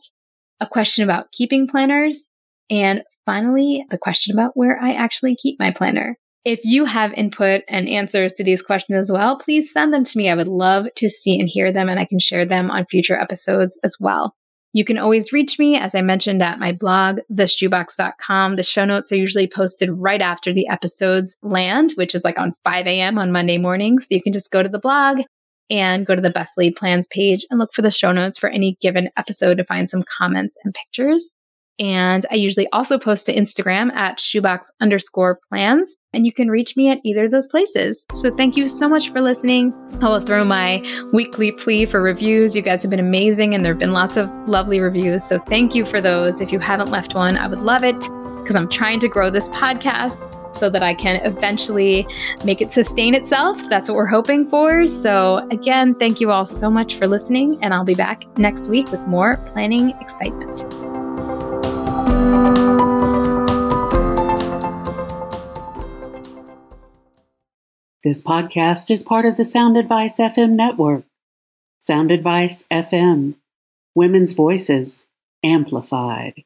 a 0.59 0.67
question 0.67 1.03
about 1.03 1.31
keeping 1.31 1.67
planners, 1.67 2.25
and 2.69 3.03
finally, 3.25 3.85
the 3.89 3.97
question 3.97 4.33
about 4.33 4.51
where 4.55 4.79
I 4.81 4.93
actually 4.93 5.35
keep 5.35 5.59
my 5.59 5.71
planner. 5.71 6.17
If 6.45 6.59
you 6.63 6.85
have 6.85 7.13
input 7.13 7.61
and 7.69 7.87
answers 7.87 8.33
to 8.33 8.43
these 8.43 8.61
questions 8.61 9.03
as 9.03 9.11
well, 9.11 9.37
please 9.37 9.71
send 9.71 9.93
them 9.93 10.03
to 10.03 10.17
me. 10.17 10.29
I 10.29 10.35
would 10.35 10.47
love 10.47 10.87
to 10.97 11.09
see 11.09 11.39
and 11.39 11.47
hear 11.47 11.71
them, 11.71 11.87
and 11.87 11.99
I 11.99 12.05
can 12.05 12.19
share 12.19 12.45
them 12.45 12.69
on 12.69 12.85
future 12.85 13.17
episodes 13.17 13.79
as 13.83 13.95
well. 13.99 14.35
You 14.75 14.83
can 14.83 14.97
always 14.97 15.31
reach 15.31 15.59
me, 15.59 15.77
as 15.77 15.93
I 15.93 16.01
mentioned, 16.01 16.41
at 16.41 16.59
my 16.59 16.71
blog, 16.71 17.19
theshoebox.com. 17.31 18.55
The 18.55 18.63
show 18.63 18.85
notes 18.85 19.11
are 19.11 19.15
usually 19.17 19.47
posted 19.47 19.89
right 19.91 20.19
after 20.19 20.51
the 20.51 20.67
episodes 20.67 21.37
land, 21.43 21.93
which 21.95 22.15
is 22.15 22.23
like 22.23 22.39
on 22.39 22.55
5 22.63 22.87
a.m. 22.87 23.19
on 23.19 23.31
Monday 23.31 23.59
mornings. 23.59 24.05
So 24.05 24.15
you 24.15 24.23
can 24.23 24.33
just 24.33 24.51
go 24.51 24.63
to 24.63 24.69
the 24.69 24.79
blog, 24.79 25.19
and 25.69 26.05
go 26.05 26.15
to 26.15 26.21
the 26.21 26.29
Best 26.29 26.53
Laid 26.57 26.75
Plans 26.75 27.05
page 27.09 27.45
and 27.49 27.59
look 27.59 27.73
for 27.73 27.81
the 27.81 27.91
show 27.91 28.11
notes 28.11 28.37
for 28.37 28.49
any 28.49 28.77
given 28.81 29.09
episode 29.17 29.57
to 29.57 29.65
find 29.65 29.89
some 29.89 30.03
comments 30.17 30.57
and 30.63 30.73
pictures. 30.73 31.25
And 31.79 32.23
I 32.31 32.35
usually 32.35 32.67
also 32.71 32.99
post 32.99 33.25
to 33.25 33.35
Instagram 33.35 33.91
at 33.93 34.19
shoebox 34.19 34.69
underscore 34.79 35.39
plans. 35.49 35.95
And 36.13 36.25
you 36.25 36.31
can 36.31 36.49
reach 36.49 36.77
me 36.77 36.89
at 36.89 36.99
either 37.03 37.25
of 37.25 37.31
those 37.31 37.47
places. 37.47 38.05
So 38.13 38.33
thank 38.35 38.55
you 38.55 38.67
so 38.67 38.87
much 38.87 39.09
for 39.09 39.21
listening. 39.21 39.73
I 39.99 40.09
will 40.09 40.23
throw 40.23 40.45
my 40.45 40.83
weekly 41.13 41.51
plea 41.51 41.87
for 41.87 42.01
reviews. 42.01 42.55
You 42.55 42.61
guys 42.61 42.83
have 42.83 42.91
been 42.91 42.99
amazing 42.99 43.55
and 43.55 43.65
there 43.65 43.73
have 43.73 43.79
been 43.79 43.93
lots 43.93 44.17
of 44.17 44.29
lovely 44.47 44.79
reviews. 44.79 45.23
So 45.23 45.39
thank 45.39 45.73
you 45.73 45.85
for 45.85 45.99
those. 45.99 46.41
If 46.41 46.51
you 46.51 46.59
haven't 46.59 46.91
left 46.91 47.15
one, 47.15 47.37
I 47.37 47.47
would 47.47 47.61
love 47.61 47.83
it 47.83 47.99
because 48.41 48.55
I'm 48.55 48.69
trying 48.69 48.99
to 48.99 49.07
grow 49.07 49.31
this 49.31 49.49
podcast 49.49 50.19
so 50.53 50.69
that 50.69 50.83
I 50.83 50.93
can 50.93 51.17
eventually 51.25 52.07
make 52.43 52.61
it 52.61 52.71
sustain 52.71 53.15
itself. 53.15 53.57
That's 53.69 53.89
what 53.89 53.95
we're 53.95 54.05
hoping 54.05 54.49
for. 54.49 54.87
So, 54.87 55.47
again, 55.51 55.95
thank 55.95 56.19
you 56.19 56.31
all 56.31 56.45
so 56.45 56.69
much 56.69 56.95
for 56.95 57.07
listening, 57.07 57.57
and 57.61 57.73
I'll 57.73 57.83
be 57.83 57.95
back 57.95 58.25
next 58.37 58.67
week 58.69 58.89
with 58.91 59.01
more 59.01 59.37
planning 59.53 59.91
excitement. 60.01 60.65
This 68.03 68.21
podcast 68.21 68.91
is 68.91 69.01
part 69.01 69.25
of 69.25 69.37
the 69.37 69.45
Sound 69.45 69.77
Advice 69.77 70.19
FM 70.19 70.51
network. 70.51 71.05
Sound 71.79 72.11
Advice 72.11 72.65
FM, 72.69 73.35
women's 73.95 74.33
voices 74.33 75.07
amplified. 75.41 76.43